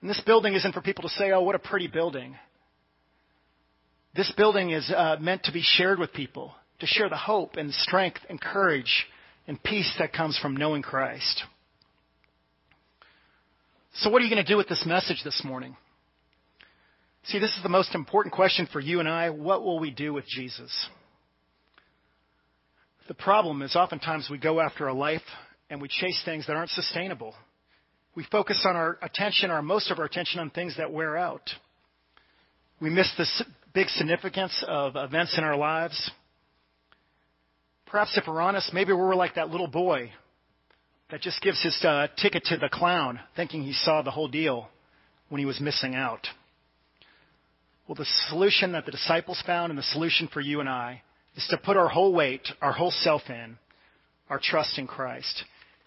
And 0.00 0.08
this 0.08 0.22
building 0.24 0.54
isn't 0.54 0.72
for 0.72 0.80
people 0.80 1.02
to 1.02 1.10
say, 1.10 1.30
oh, 1.32 1.42
what 1.42 1.54
a 1.54 1.58
pretty 1.58 1.86
building. 1.86 2.36
This 4.14 4.32
building 4.36 4.70
is 4.70 4.90
uh, 4.94 5.16
meant 5.20 5.44
to 5.44 5.52
be 5.52 5.62
shared 5.62 5.98
with 5.98 6.12
people, 6.12 6.52
to 6.80 6.86
share 6.86 7.08
the 7.08 7.16
hope 7.16 7.56
and 7.56 7.72
strength 7.72 8.20
and 8.28 8.40
courage 8.40 9.06
and 9.46 9.62
peace 9.62 9.92
that 9.98 10.12
comes 10.12 10.38
from 10.38 10.56
knowing 10.56 10.82
Christ. 10.82 11.44
So, 13.94 14.10
what 14.10 14.20
are 14.20 14.24
you 14.24 14.30
going 14.30 14.44
to 14.44 14.52
do 14.52 14.56
with 14.56 14.68
this 14.68 14.84
message 14.86 15.22
this 15.24 15.42
morning? 15.44 15.76
See, 17.24 17.38
this 17.38 17.56
is 17.56 17.62
the 17.62 17.68
most 17.68 17.94
important 17.94 18.34
question 18.34 18.68
for 18.72 18.80
you 18.80 18.98
and 19.00 19.08
I. 19.08 19.30
What 19.30 19.62
will 19.62 19.78
we 19.78 19.90
do 19.90 20.12
with 20.12 20.26
Jesus? 20.26 20.88
The 23.08 23.14
problem 23.14 23.62
is 23.62 23.76
oftentimes 23.76 24.28
we 24.30 24.38
go 24.38 24.60
after 24.60 24.86
a 24.86 24.94
life 24.94 25.22
and 25.68 25.80
we 25.80 25.88
chase 25.88 26.20
things 26.24 26.46
that 26.46 26.56
aren't 26.56 26.70
sustainable. 26.70 27.34
We 28.14 28.24
focus 28.30 28.64
on 28.68 28.76
our 28.76 28.98
attention, 29.02 29.50
our 29.50 29.62
most 29.62 29.90
of 29.90 29.98
our 29.98 30.04
attention 30.04 30.40
on 30.40 30.50
things 30.50 30.76
that 30.78 30.92
wear 30.92 31.16
out. 31.16 31.50
We 32.80 32.90
miss 32.90 33.12
the 33.18 33.26
big 33.72 33.88
significance 33.88 34.64
of 34.66 34.96
events 34.96 35.36
in 35.38 35.44
our 35.44 35.56
lives. 35.56 36.10
Perhaps 37.86 38.16
if 38.16 38.24
we're 38.26 38.40
honest, 38.40 38.72
maybe 38.72 38.92
we're 38.92 39.14
like 39.14 39.34
that 39.34 39.50
little 39.50 39.68
boy 39.68 40.10
that 41.10 41.20
just 41.20 41.40
gives 41.42 41.62
his 41.62 41.76
uh, 41.84 42.06
ticket 42.16 42.44
to 42.44 42.56
the 42.56 42.68
clown, 42.68 43.20
thinking 43.36 43.62
he 43.62 43.72
saw 43.72 44.02
the 44.02 44.10
whole 44.10 44.28
deal 44.28 44.68
when 45.28 45.38
he 45.38 45.44
was 45.44 45.60
missing 45.60 45.94
out. 45.94 46.26
Well, 47.86 47.96
the 47.96 48.06
solution 48.28 48.72
that 48.72 48.86
the 48.86 48.92
disciples 48.92 49.42
found 49.44 49.70
and 49.70 49.78
the 49.78 49.82
solution 49.82 50.28
for 50.32 50.40
you 50.40 50.60
and 50.60 50.68
I 50.68 51.02
is 51.36 51.46
to 51.50 51.58
put 51.58 51.76
our 51.76 51.88
whole 51.88 52.12
weight, 52.12 52.46
our 52.62 52.72
whole 52.72 52.92
self 52.92 53.22
in, 53.28 53.56
our 54.28 54.40
trust 54.42 54.78
in 54.78 54.86
Christ. 54.86 55.44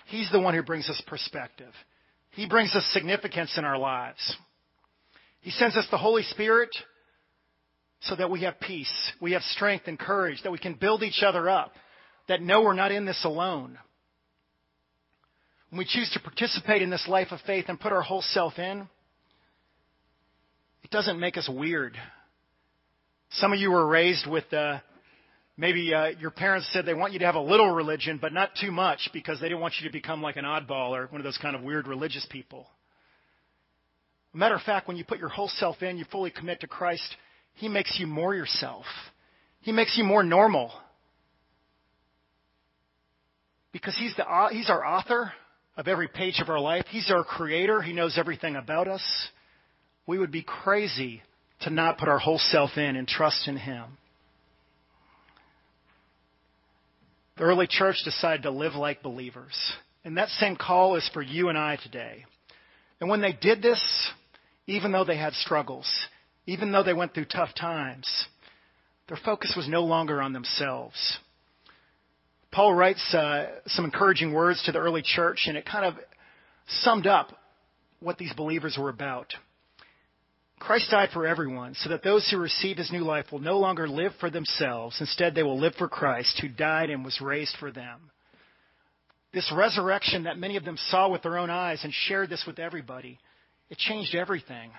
He's 0.07 0.29
the 0.31 0.39
one 0.39 0.53
who 0.53 0.63
brings 0.63 0.89
us 0.89 1.01
perspective. 1.07 1.71
He 2.31 2.47
brings 2.47 2.75
us 2.75 2.85
significance 2.91 3.57
in 3.57 3.63
our 3.63 3.77
lives. 3.77 4.35
He 5.41 5.51
sends 5.51 5.77
us 5.77 5.87
the 5.91 5.97
Holy 5.97 6.23
Spirit 6.23 6.69
so 8.03 8.15
that 8.15 8.29
we 8.29 8.41
have 8.41 8.59
peace, 8.59 9.11
we 9.21 9.31
have 9.31 9.41
strength 9.43 9.87
and 9.87 9.97
courage, 9.97 10.41
that 10.43 10.51
we 10.51 10.57
can 10.57 10.73
build 10.73 11.03
each 11.03 11.23
other 11.23 11.49
up, 11.49 11.73
that 12.27 12.41
no, 12.41 12.61
we're 12.61 12.73
not 12.73 12.91
in 12.91 13.05
this 13.05 13.23
alone. 13.23 13.77
When 15.69 15.79
we 15.79 15.85
choose 15.85 16.09
to 16.13 16.19
participate 16.19 16.81
in 16.81 16.89
this 16.89 17.07
life 17.07 17.29
of 17.31 17.39
faith 17.41 17.65
and 17.67 17.79
put 17.79 17.93
our 17.93 18.01
whole 18.01 18.21
self 18.21 18.59
in, 18.59 18.87
it 20.83 20.91
doesn't 20.91 21.19
make 21.19 21.37
us 21.37 21.49
weird. 21.51 21.97
Some 23.31 23.53
of 23.53 23.59
you 23.59 23.71
were 23.71 23.87
raised 23.87 24.27
with 24.27 24.51
uh, 24.53 24.79
maybe 25.57 25.93
uh, 25.93 26.09
your 26.19 26.29
parents 26.29 26.69
said 26.73 26.85
they 26.85 26.93
want 26.93 27.13
you 27.13 27.19
to 27.19 27.25
have 27.25 27.35
a 27.35 27.41
little 27.41 27.71
religion, 27.71 28.19
but 28.21 28.33
not 28.33 28.51
too 28.59 28.71
much 28.71 29.09
because 29.13 29.39
they 29.39 29.47
didn't 29.47 29.61
want 29.61 29.75
you 29.79 29.87
to 29.87 29.93
become 29.93 30.21
like 30.21 30.35
an 30.35 30.45
oddball 30.45 30.89
or 30.89 31.07
one 31.07 31.21
of 31.21 31.25
those 31.25 31.39
kind 31.41 31.55
of 31.55 31.63
weird 31.63 31.87
religious 31.87 32.27
people. 32.29 32.67
Matter 34.33 34.55
of 34.55 34.61
fact, 34.61 34.87
when 34.87 34.97
you 34.97 35.05
put 35.05 35.19
your 35.19 35.29
whole 35.29 35.47
self 35.47 35.81
in, 35.81 35.97
you 35.97 36.05
fully 36.11 36.31
commit 36.31 36.59
to 36.61 36.67
Christ, 36.67 37.15
He 37.55 37.69
makes 37.69 37.97
you 37.99 38.07
more 38.07 38.35
yourself. 38.35 38.85
He 39.61 39.71
makes 39.71 39.97
you 39.97 40.03
more 40.03 40.23
normal. 40.23 40.71
Because 43.71 43.95
He's, 43.97 44.15
the, 44.15 44.25
he's 44.51 44.69
our 44.69 44.85
author 44.85 45.31
of 45.75 45.87
every 45.87 46.07
page 46.07 46.39
of 46.39 46.49
our 46.49 46.59
life. 46.59 46.85
He's 46.89 47.09
our 47.11 47.23
creator. 47.23 47.81
He 47.81 47.93
knows 47.93 48.17
everything 48.17 48.55
about 48.55 48.87
us. 48.87 49.03
We 50.05 50.17
would 50.17 50.31
be 50.31 50.43
crazy 50.43 51.21
to 51.61 51.69
not 51.69 51.97
put 51.97 52.09
our 52.09 52.19
whole 52.19 52.37
self 52.37 52.71
in 52.77 52.95
and 52.95 53.07
trust 53.07 53.47
in 53.47 53.57
Him. 53.57 53.97
The 57.37 57.43
early 57.43 57.67
church 57.67 57.97
decided 58.03 58.43
to 58.43 58.51
live 58.51 58.75
like 58.75 59.01
believers. 59.01 59.55
And 60.03 60.17
that 60.17 60.29
same 60.29 60.55
call 60.55 60.95
is 60.95 61.09
for 61.13 61.21
you 61.21 61.49
and 61.49 61.57
I 61.57 61.77
today. 61.77 62.25
And 62.99 63.09
when 63.09 63.21
they 63.21 63.33
did 63.33 63.61
this, 63.61 63.81
even 64.67 64.91
though 64.91 65.05
they 65.05 65.17
had 65.17 65.33
struggles, 65.33 65.87
even 66.45 66.71
though 66.71 66.83
they 66.83 66.93
went 66.93 67.13
through 67.13 67.25
tough 67.25 67.53
times, 67.55 68.07
their 69.07 69.17
focus 69.23 69.53
was 69.55 69.67
no 69.67 69.83
longer 69.83 70.21
on 70.21 70.33
themselves. 70.33 71.19
Paul 72.51 72.73
writes 72.73 73.13
uh, 73.13 73.47
some 73.65 73.85
encouraging 73.85 74.33
words 74.33 74.61
to 74.63 74.71
the 74.71 74.79
early 74.79 75.01
church, 75.01 75.45
and 75.47 75.57
it 75.57 75.65
kind 75.65 75.85
of 75.85 75.95
summed 76.67 77.07
up 77.07 77.31
what 77.99 78.17
these 78.17 78.33
believers 78.33 78.77
were 78.79 78.89
about. 78.89 79.33
Christ 80.59 80.91
died 80.91 81.09
for 81.11 81.27
everyone, 81.27 81.73
so 81.73 81.89
that 81.89 82.03
those 82.03 82.29
who 82.29 82.37
receive 82.37 82.77
his 82.77 82.91
new 82.91 83.03
life 83.03 83.25
will 83.31 83.39
no 83.39 83.59
longer 83.59 83.87
live 83.87 84.13
for 84.19 84.29
themselves. 84.29 84.97
Instead, 85.01 85.35
they 85.35 85.43
will 85.43 85.59
live 85.59 85.73
for 85.75 85.89
Christ, 85.89 86.39
who 86.41 86.47
died 86.47 86.89
and 86.89 87.03
was 87.03 87.19
raised 87.19 87.57
for 87.59 87.71
them. 87.71 88.11
This 89.33 89.51
resurrection 89.53 90.23
that 90.23 90.37
many 90.37 90.55
of 90.55 90.63
them 90.63 90.77
saw 90.77 91.09
with 91.09 91.23
their 91.23 91.37
own 91.37 91.49
eyes 91.49 91.83
and 91.83 91.91
shared 91.91 92.29
this 92.29 92.43
with 92.45 92.59
everybody, 92.59 93.19
it 93.69 93.77
changed 93.77 94.15
everything. 94.15 94.71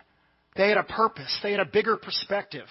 They 0.57 0.69
had 0.69 0.77
a 0.77 0.85
purpose, 0.85 1.37
they 1.43 1.51
had 1.51 1.61
a 1.61 1.65
bigger 1.65 1.97
perspective. 1.97 2.67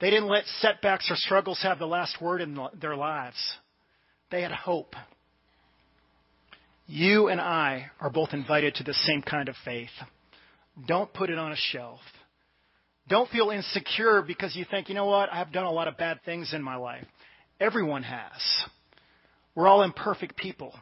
They 0.00 0.10
didn't 0.10 0.28
let 0.28 0.44
setbacks 0.60 1.10
or 1.10 1.16
struggles 1.16 1.60
have 1.62 1.78
the 1.78 1.86
last 1.86 2.20
word 2.22 2.40
in 2.40 2.58
their 2.80 2.96
lives. 2.96 3.36
They 4.30 4.42
had 4.42 4.52
hope. 4.52 4.94
You 6.86 7.28
and 7.28 7.40
I 7.40 7.90
are 8.00 8.10
both 8.10 8.30
invited 8.32 8.74
to 8.76 8.82
the 8.82 8.94
same 8.94 9.22
kind 9.22 9.48
of 9.48 9.54
faith. 9.64 9.90
Don't 10.86 11.12
put 11.12 11.30
it 11.30 11.38
on 11.38 11.52
a 11.52 11.56
shelf. 11.56 12.00
Don't 13.08 13.28
feel 13.30 13.50
insecure 13.50 14.22
because 14.22 14.56
you 14.56 14.64
think, 14.70 14.88
you 14.88 14.94
know 14.94 15.06
what, 15.06 15.32
I've 15.32 15.52
done 15.52 15.66
a 15.66 15.70
lot 15.70 15.88
of 15.88 15.96
bad 15.96 16.20
things 16.24 16.54
in 16.54 16.62
my 16.62 16.76
life. 16.76 17.04
Everyone 17.60 18.02
has. 18.02 18.40
We're 19.54 19.68
all 19.68 19.82
imperfect 19.82 20.36
people. 20.36 20.72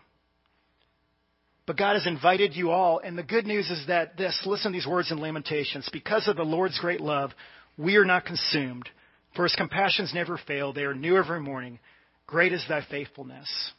But 1.68 1.76
God 1.76 1.96
has 1.96 2.07
invited 2.07 2.57
you 2.57 2.70
all, 2.70 2.98
and 2.98 3.16
the 3.16 3.22
good 3.22 3.46
news 3.46 3.68
is 3.70 3.88
that 3.88 4.16
this, 4.16 4.40
listen 4.46 4.72
to 4.72 4.76
these 4.76 4.87
words 4.87 5.12
in 5.12 5.20
Lamentations. 5.20 5.87
Because 5.92 6.26
of 6.26 6.35
the 6.35 6.42
Lord's 6.42 6.78
great 6.81 7.02
love, 7.02 7.31
we 7.76 7.96
are 7.96 8.07
not 8.07 8.24
consumed. 8.24 8.88
For 9.37 9.42
his 9.42 9.54
compassions 9.54 10.14
never 10.14 10.40
fail, 10.46 10.72
they 10.72 10.85
are 10.85 10.94
new 10.94 11.18
every 11.18 11.40
morning. 11.40 11.78
Great 12.26 12.54
is 12.54 12.64
thy 12.70 12.81
faithfulness. 12.90 13.72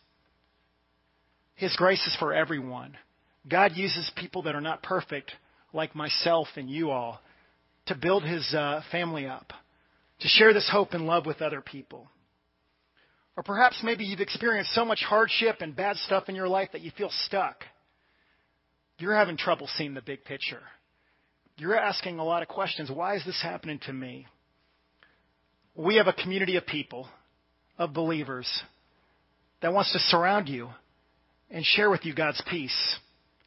His 1.55 1.75
grace 1.77 2.05
is 2.05 2.15
for 2.19 2.31
everyone. 2.31 2.95
God 3.49 3.71
uses 3.75 4.11
people 4.15 4.43
that 4.43 4.53
are 4.53 4.61
not 4.61 4.83
perfect, 4.83 5.31
like 5.73 5.95
myself 5.95 6.47
and 6.57 6.69
you 6.69 6.91
all, 6.91 7.19
to 7.87 7.95
build 7.95 8.23
his 8.23 8.53
uh, 8.53 8.83
family 8.91 9.25
up, 9.25 9.51
to 10.19 10.27
share 10.27 10.53
this 10.53 10.69
hope 10.71 10.93
and 10.93 11.07
love 11.07 11.25
with 11.25 11.41
other 11.41 11.61
people. 11.61 12.07
Or 13.35 13.41
perhaps 13.41 13.81
maybe 13.83 14.03
you've 14.03 14.19
experienced 14.19 14.75
so 14.75 14.85
much 14.85 14.99
hardship 14.99 15.61
and 15.61 15.75
bad 15.75 15.95
stuff 15.97 16.29
in 16.29 16.35
your 16.35 16.47
life 16.47 16.69
that 16.73 16.81
you 16.81 16.91
feel 16.95 17.09
stuck. 17.25 17.63
You're 18.99 19.15
having 19.15 19.37
trouble 19.37 19.67
seeing 19.77 19.93
the 19.93 20.01
big 20.01 20.25
picture. 20.25 20.61
You're 21.55 21.77
asking 21.77 22.19
a 22.19 22.23
lot 22.23 22.41
of 22.41 22.49
questions. 22.49 22.91
Why 22.91 23.15
is 23.15 23.25
this 23.25 23.41
happening 23.41 23.79
to 23.85 23.93
me? 23.93 24.27
We 25.75 25.95
have 25.95 26.07
a 26.07 26.13
community 26.13 26.57
of 26.57 26.65
people, 26.65 27.07
of 27.77 27.93
believers, 27.93 28.47
that 29.61 29.73
wants 29.73 29.93
to 29.93 29.99
surround 29.99 30.49
you 30.49 30.69
and 31.49 31.65
share 31.65 31.89
with 31.89 32.05
you 32.05 32.13
God's 32.13 32.41
peace, 32.49 32.97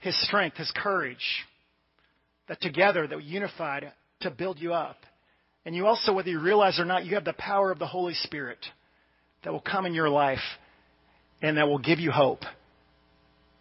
His 0.00 0.20
strength, 0.26 0.56
His 0.56 0.72
courage. 0.74 1.44
That 2.48 2.60
together, 2.60 3.06
that 3.06 3.16
we 3.16 3.24
unified 3.24 3.92
to 4.20 4.30
build 4.30 4.58
you 4.58 4.72
up. 4.72 4.96
And 5.64 5.76
you 5.76 5.86
also, 5.86 6.12
whether 6.12 6.28
you 6.28 6.40
realize 6.40 6.80
or 6.80 6.84
not, 6.84 7.04
you 7.04 7.14
have 7.14 7.24
the 7.24 7.34
power 7.34 7.70
of 7.70 7.78
the 7.78 7.86
Holy 7.86 8.14
Spirit 8.14 8.58
that 9.44 9.52
will 9.52 9.60
come 9.60 9.86
in 9.86 9.94
your 9.94 10.08
life 10.08 10.40
and 11.40 11.56
that 11.56 11.68
will 11.68 11.78
give 11.78 11.98
you 11.98 12.10
hope 12.10 12.40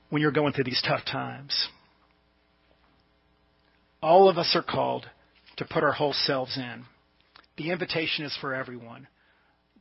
when 0.10 0.22
you're 0.22 0.32
going 0.32 0.54
through 0.54 0.64
these 0.64 0.82
tough 0.86 1.06
times. 1.06 1.68
All 4.02 4.28
of 4.30 4.38
us 4.38 4.56
are 4.56 4.64
called 4.64 5.08
to 5.58 5.66
put 5.66 5.84
our 5.84 5.92
whole 5.92 6.14
selves 6.14 6.58
in. 6.58 6.86
The 7.58 7.70
invitation 7.70 8.26
is 8.26 8.36
for 8.42 8.56
everyone. 8.56 9.08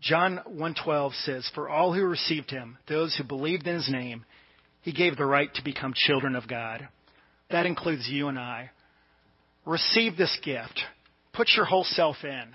John 0.01 0.39
1:12 0.47 1.15
says, 1.15 1.49
"For 1.51 1.69
all 1.69 1.93
who 1.93 2.05
received 2.05 2.51
him, 2.51 2.79
those 2.87 3.17
who 3.17 3.25
believed 3.25 3.67
in 3.67 3.75
his 3.75 3.89
name, 3.89 4.25
he 4.83 4.93
gave 4.93 5.17
the 5.17 5.27
right 5.27 5.53
to 5.55 5.63
become 5.63 5.95
children 5.95 6.35
of 6.35 6.49
God." 6.49 6.89
That 7.49 7.67
includes 7.67 8.09
you 8.09 8.29
and 8.29 8.39
I. 8.39 8.71
Receive 9.65 10.17
this 10.17 10.37
gift. 10.39 10.87
Put 11.33 11.55
your 11.57 11.65
whole 11.65 11.85
self 11.85 12.25
in. 12.25 12.55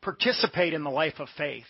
Participate 0.00 0.74
in 0.74 0.82
the 0.82 0.90
life 0.90 1.20
of 1.20 1.30
faith. 1.30 1.68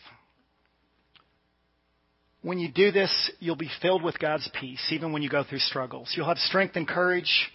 When 2.40 2.58
you 2.58 2.68
do 2.68 2.90
this, 2.90 3.30
you'll 3.38 3.56
be 3.56 3.68
filled 3.68 4.02
with 4.02 4.18
God's 4.18 4.48
peace, 4.48 4.90
even 4.90 5.12
when 5.12 5.22
you 5.22 5.28
go 5.28 5.44
through 5.44 5.60
struggles. 5.60 6.16
You'll 6.16 6.26
have 6.26 6.40
strength 6.40 6.76
and 6.76 6.88
courage, 6.88 7.52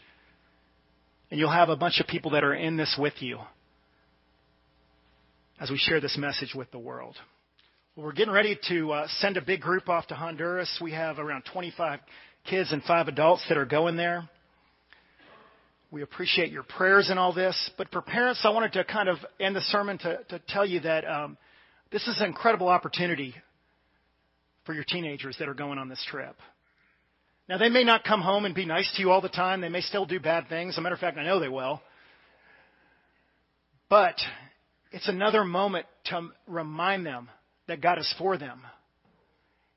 and 1.30 1.40
you'll 1.40 1.52
have 1.52 1.70
a 1.70 1.76
bunch 1.76 2.00
of 2.00 2.08
people 2.08 2.32
that 2.32 2.44
are 2.44 2.54
in 2.54 2.78
this 2.78 2.96
with 3.00 3.16
you 3.20 3.40
as 5.60 5.70
we 5.70 5.78
share 5.78 6.00
this 6.00 6.18
message 6.18 6.54
with 6.56 6.70
the 6.72 6.80
world. 6.80 7.16
Well, 7.96 8.06
we're 8.06 8.13
getting 8.13 8.34
ready 8.34 8.58
to 8.70 8.92
uh, 8.92 9.08
send 9.20 9.38
a 9.38 9.42
big 9.42 9.62
group 9.62 9.90
off 9.90 10.08
to 10.08 10.16
Honduras. 10.16 10.80
We 10.82 10.92
have 10.92 11.20
around 11.20 11.44
25 11.52 12.00
kids 12.50 12.72
and 12.72 12.84
five 12.84 13.08
adults 13.08 13.44
that 13.50 13.58
are 13.58 13.66
going 13.66 13.98
there. 13.98 14.30
We 15.90 16.02
appreciate 16.02 16.52
your 16.52 16.63
prayers 16.63 17.10
and 17.10 17.18
all 17.18 17.34
this. 17.34 17.72
But 17.78 17.90
for 17.92 18.02
parents, 18.02 18.42
I 18.44 18.50
wanted 18.50 18.74
to 18.74 18.84
kind 18.84 19.10
of 19.10 19.18
end 19.40 19.56
the 19.56 19.62
sermon 19.62 19.98
to, 20.00 20.20
to 20.30 20.40
tell 20.48 20.66
you 20.66 20.82
that 20.82 21.10
um, 21.10 21.38
this 21.92 22.08
is 22.08 22.20
an 22.20 22.28
incredible 22.28 22.68
opportunity 22.68 23.34
for 24.66 24.74
your 24.74 24.84
teenagers 24.84 25.38
that 25.40 25.48
are 25.48 25.54
going 25.54 25.80
on 25.80 25.88
this 25.88 26.06
trip. 26.10 26.36
Now, 27.50 27.58
they 27.58 27.70
may 27.70 27.84
not 27.84 28.04
come 28.04 28.22
home 28.22 28.44
and 28.46 28.54
be 28.54 28.66
nice 28.66 28.92
to 28.96 29.02
you 29.02 29.12
all 29.12 29.22
the 29.22 29.30
time. 29.30 29.62
They 29.62 29.70
may 29.70 29.82
still 29.82 30.06
do 30.06 30.20
bad 30.20 30.50
things. 30.50 30.74
As 30.74 30.78
a 30.78 30.82
matter 30.82 30.96
of 30.96 31.00
fact, 31.00 31.18
I 31.18 31.24
know 31.24 31.40
they 31.40 31.48
will. 31.48 31.82
But 33.90 34.16
it's 34.92 35.08
another 35.08 35.44
moment 35.44 35.86
to 36.06 36.30
remind 36.46 37.06
them 37.06 37.30
that 37.68 37.82
God 37.82 38.00
is 38.00 38.14
for 38.18 38.38
them. 38.38 38.62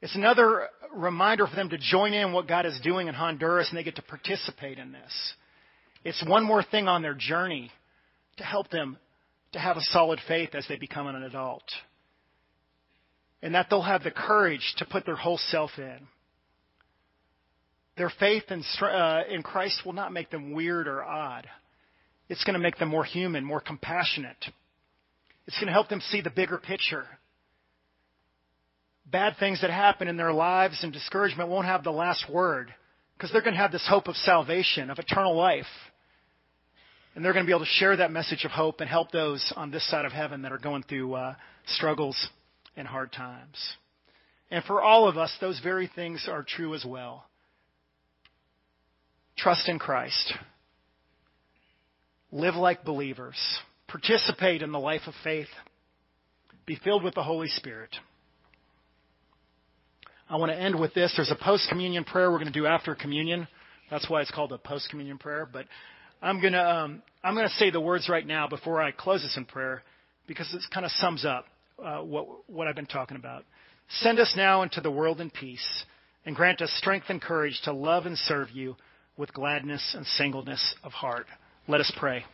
It's 0.02 0.16
another 0.16 0.68
reminder 0.92 1.46
for 1.46 1.54
them 1.54 1.70
to 1.70 1.78
join 1.78 2.12
in 2.14 2.32
what 2.32 2.48
God 2.48 2.66
is 2.66 2.80
doing 2.82 3.06
in 3.06 3.14
Honduras 3.14 3.68
and 3.68 3.78
they 3.78 3.84
get 3.84 3.96
to 3.96 4.02
participate 4.02 4.78
in 4.78 4.92
this. 4.92 5.34
It's 6.04 6.24
one 6.26 6.44
more 6.44 6.62
thing 6.62 6.88
on 6.88 7.02
their 7.02 7.14
journey 7.14 7.70
to 8.38 8.44
help 8.44 8.70
them 8.70 8.96
to 9.52 9.58
have 9.58 9.76
a 9.76 9.82
solid 9.82 10.18
faith 10.26 10.54
as 10.54 10.66
they 10.68 10.76
become 10.76 11.06
an 11.06 11.22
adult. 11.22 11.64
And 13.42 13.54
that 13.54 13.66
they'll 13.68 13.82
have 13.82 14.02
the 14.02 14.10
courage 14.10 14.74
to 14.78 14.84
put 14.86 15.04
their 15.04 15.16
whole 15.16 15.38
self 15.38 15.72
in. 15.76 16.08
Their 18.00 18.12
faith 18.18 18.44
in, 18.48 18.64
uh, 18.80 19.24
in 19.28 19.42
Christ 19.42 19.82
will 19.84 19.92
not 19.92 20.10
make 20.10 20.30
them 20.30 20.54
weird 20.54 20.88
or 20.88 21.04
odd. 21.04 21.46
It's 22.30 22.42
going 22.44 22.54
to 22.54 22.58
make 22.58 22.78
them 22.78 22.88
more 22.88 23.04
human, 23.04 23.44
more 23.44 23.60
compassionate. 23.60 24.42
It's 25.46 25.58
going 25.58 25.66
to 25.66 25.74
help 25.74 25.90
them 25.90 26.00
see 26.00 26.22
the 26.22 26.30
bigger 26.30 26.56
picture. 26.56 27.04
Bad 29.04 29.36
things 29.38 29.60
that 29.60 29.68
happen 29.68 30.08
in 30.08 30.16
their 30.16 30.32
lives 30.32 30.82
and 30.82 30.94
discouragement 30.94 31.50
won't 31.50 31.66
have 31.66 31.84
the 31.84 31.90
last 31.90 32.24
word 32.32 32.72
because 33.18 33.30
they're 33.32 33.42
going 33.42 33.52
to 33.52 33.60
have 33.60 33.70
this 33.70 33.86
hope 33.86 34.08
of 34.08 34.16
salvation, 34.16 34.88
of 34.88 34.98
eternal 34.98 35.36
life. 35.36 35.66
And 37.14 37.22
they're 37.22 37.34
going 37.34 37.44
to 37.44 37.50
be 37.50 37.52
able 37.52 37.66
to 37.66 37.70
share 37.72 37.98
that 37.98 38.10
message 38.10 38.46
of 38.46 38.50
hope 38.50 38.80
and 38.80 38.88
help 38.88 39.10
those 39.10 39.52
on 39.56 39.70
this 39.70 39.86
side 39.90 40.06
of 40.06 40.12
heaven 40.12 40.40
that 40.40 40.52
are 40.52 40.58
going 40.58 40.84
through 40.84 41.12
uh, 41.16 41.34
struggles 41.66 42.30
and 42.78 42.88
hard 42.88 43.12
times. 43.12 43.58
And 44.50 44.64
for 44.64 44.80
all 44.80 45.06
of 45.06 45.18
us, 45.18 45.36
those 45.42 45.60
very 45.62 45.90
things 45.94 46.26
are 46.30 46.42
true 46.42 46.74
as 46.74 46.82
well. 46.82 47.26
Trust 49.42 49.70
in 49.70 49.78
Christ. 49.78 50.34
Live 52.30 52.56
like 52.56 52.84
believers. 52.84 53.38
Participate 53.88 54.60
in 54.60 54.70
the 54.70 54.78
life 54.78 55.02
of 55.06 55.14
faith. 55.24 55.48
Be 56.66 56.76
filled 56.84 57.02
with 57.02 57.14
the 57.14 57.22
Holy 57.22 57.48
Spirit. 57.48 57.88
I 60.28 60.36
want 60.36 60.52
to 60.52 60.58
end 60.58 60.78
with 60.78 60.92
this. 60.92 61.14
There's 61.16 61.30
a 61.30 61.42
post 61.42 61.68
communion 61.70 62.04
prayer 62.04 62.30
we're 62.30 62.38
going 62.38 62.52
to 62.52 62.58
do 62.58 62.66
after 62.66 62.94
communion. 62.94 63.48
That's 63.90 64.08
why 64.10 64.20
it's 64.20 64.30
called 64.30 64.52
a 64.52 64.58
post 64.58 64.90
communion 64.90 65.16
prayer. 65.16 65.48
But 65.50 65.64
I'm 66.20 66.40
going 66.42 66.52
to 66.52 66.62
um, 66.62 67.02
I'm 67.24 67.34
going 67.34 67.48
to 67.48 67.54
say 67.54 67.70
the 67.70 67.80
words 67.80 68.10
right 68.10 68.26
now 68.26 68.46
before 68.46 68.82
I 68.82 68.92
close 68.92 69.22
this 69.22 69.36
in 69.38 69.46
prayer 69.46 69.82
because 70.28 70.52
it 70.52 70.60
kind 70.72 70.84
of 70.84 70.92
sums 70.92 71.24
up 71.24 71.46
uh, 71.82 72.00
what 72.00 72.48
what 72.48 72.68
I've 72.68 72.76
been 72.76 72.84
talking 72.84 73.16
about. 73.16 73.44
Send 74.00 74.20
us 74.20 74.34
now 74.36 74.62
into 74.62 74.82
the 74.82 74.90
world 74.90 75.18
in 75.18 75.30
peace, 75.30 75.84
and 76.26 76.36
grant 76.36 76.60
us 76.60 76.70
strength 76.76 77.06
and 77.08 77.22
courage 77.22 77.58
to 77.64 77.72
love 77.72 78.04
and 78.04 78.18
serve 78.18 78.50
you 78.50 78.76
with 79.20 79.34
gladness 79.34 79.94
and 79.94 80.06
singleness 80.06 80.74
of 80.82 80.92
heart. 80.92 81.26
Let 81.68 81.80
us 81.80 81.92
pray. 81.98 82.24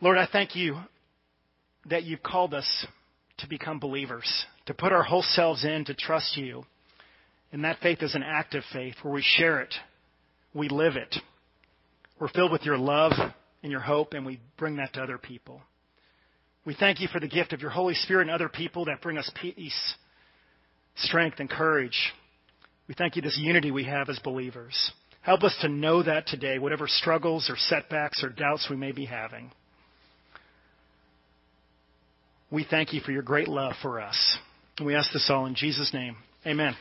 Lord, 0.00 0.16
I 0.16 0.26
thank 0.26 0.56
you 0.56 0.78
that 1.90 2.04
you've 2.04 2.22
called 2.22 2.54
us 2.54 2.86
to 3.38 3.46
become 3.46 3.78
believers, 3.78 4.46
to 4.64 4.72
put 4.72 4.90
our 4.90 5.02
whole 5.02 5.22
selves 5.22 5.66
in, 5.66 5.84
to 5.84 5.94
trust 5.94 6.38
you. 6.38 6.64
And 7.52 7.64
that 7.64 7.80
faith 7.82 7.98
is 8.00 8.14
an 8.14 8.22
active 8.22 8.62
faith 8.72 8.94
where 9.02 9.12
we 9.12 9.22
share 9.22 9.60
it, 9.60 9.74
we 10.54 10.70
live 10.70 10.96
it. 10.96 11.14
We're 12.18 12.28
filled 12.28 12.52
with 12.52 12.62
your 12.62 12.78
love 12.78 13.12
and 13.62 13.70
your 13.70 13.82
hope, 13.82 14.14
and 14.14 14.24
we 14.24 14.40
bring 14.56 14.76
that 14.76 14.94
to 14.94 15.02
other 15.02 15.18
people. 15.18 15.60
We 16.64 16.74
thank 16.74 17.00
you 17.00 17.08
for 17.08 17.20
the 17.20 17.28
gift 17.28 17.52
of 17.52 17.60
your 17.60 17.70
Holy 17.70 17.94
Spirit 17.94 18.22
and 18.22 18.30
other 18.30 18.48
people 18.48 18.86
that 18.86 19.02
bring 19.02 19.18
us 19.18 19.30
peace, 19.40 19.94
strength, 20.96 21.38
and 21.38 21.50
courage. 21.50 22.12
We 22.90 22.94
thank 22.94 23.14
you 23.14 23.22
this 23.22 23.38
unity 23.40 23.70
we 23.70 23.84
have 23.84 24.08
as 24.08 24.18
believers. 24.18 24.90
Help 25.22 25.44
us 25.44 25.56
to 25.60 25.68
know 25.68 26.02
that 26.02 26.26
today, 26.26 26.58
whatever 26.58 26.88
struggles 26.88 27.48
or 27.48 27.54
setbacks 27.56 28.24
or 28.24 28.30
doubts 28.30 28.66
we 28.68 28.74
may 28.74 28.90
be 28.90 29.04
having. 29.04 29.52
We 32.50 32.66
thank 32.68 32.92
you 32.92 33.00
for 33.00 33.12
your 33.12 33.22
great 33.22 33.46
love 33.46 33.74
for 33.80 34.00
us. 34.00 34.38
And 34.76 34.88
we 34.88 34.96
ask 34.96 35.12
this 35.12 35.30
all 35.30 35.46
in 35.46 35.54
Jesus' 35.54 35.94
name. 35.94 36.16
Amen. 36.44 36.74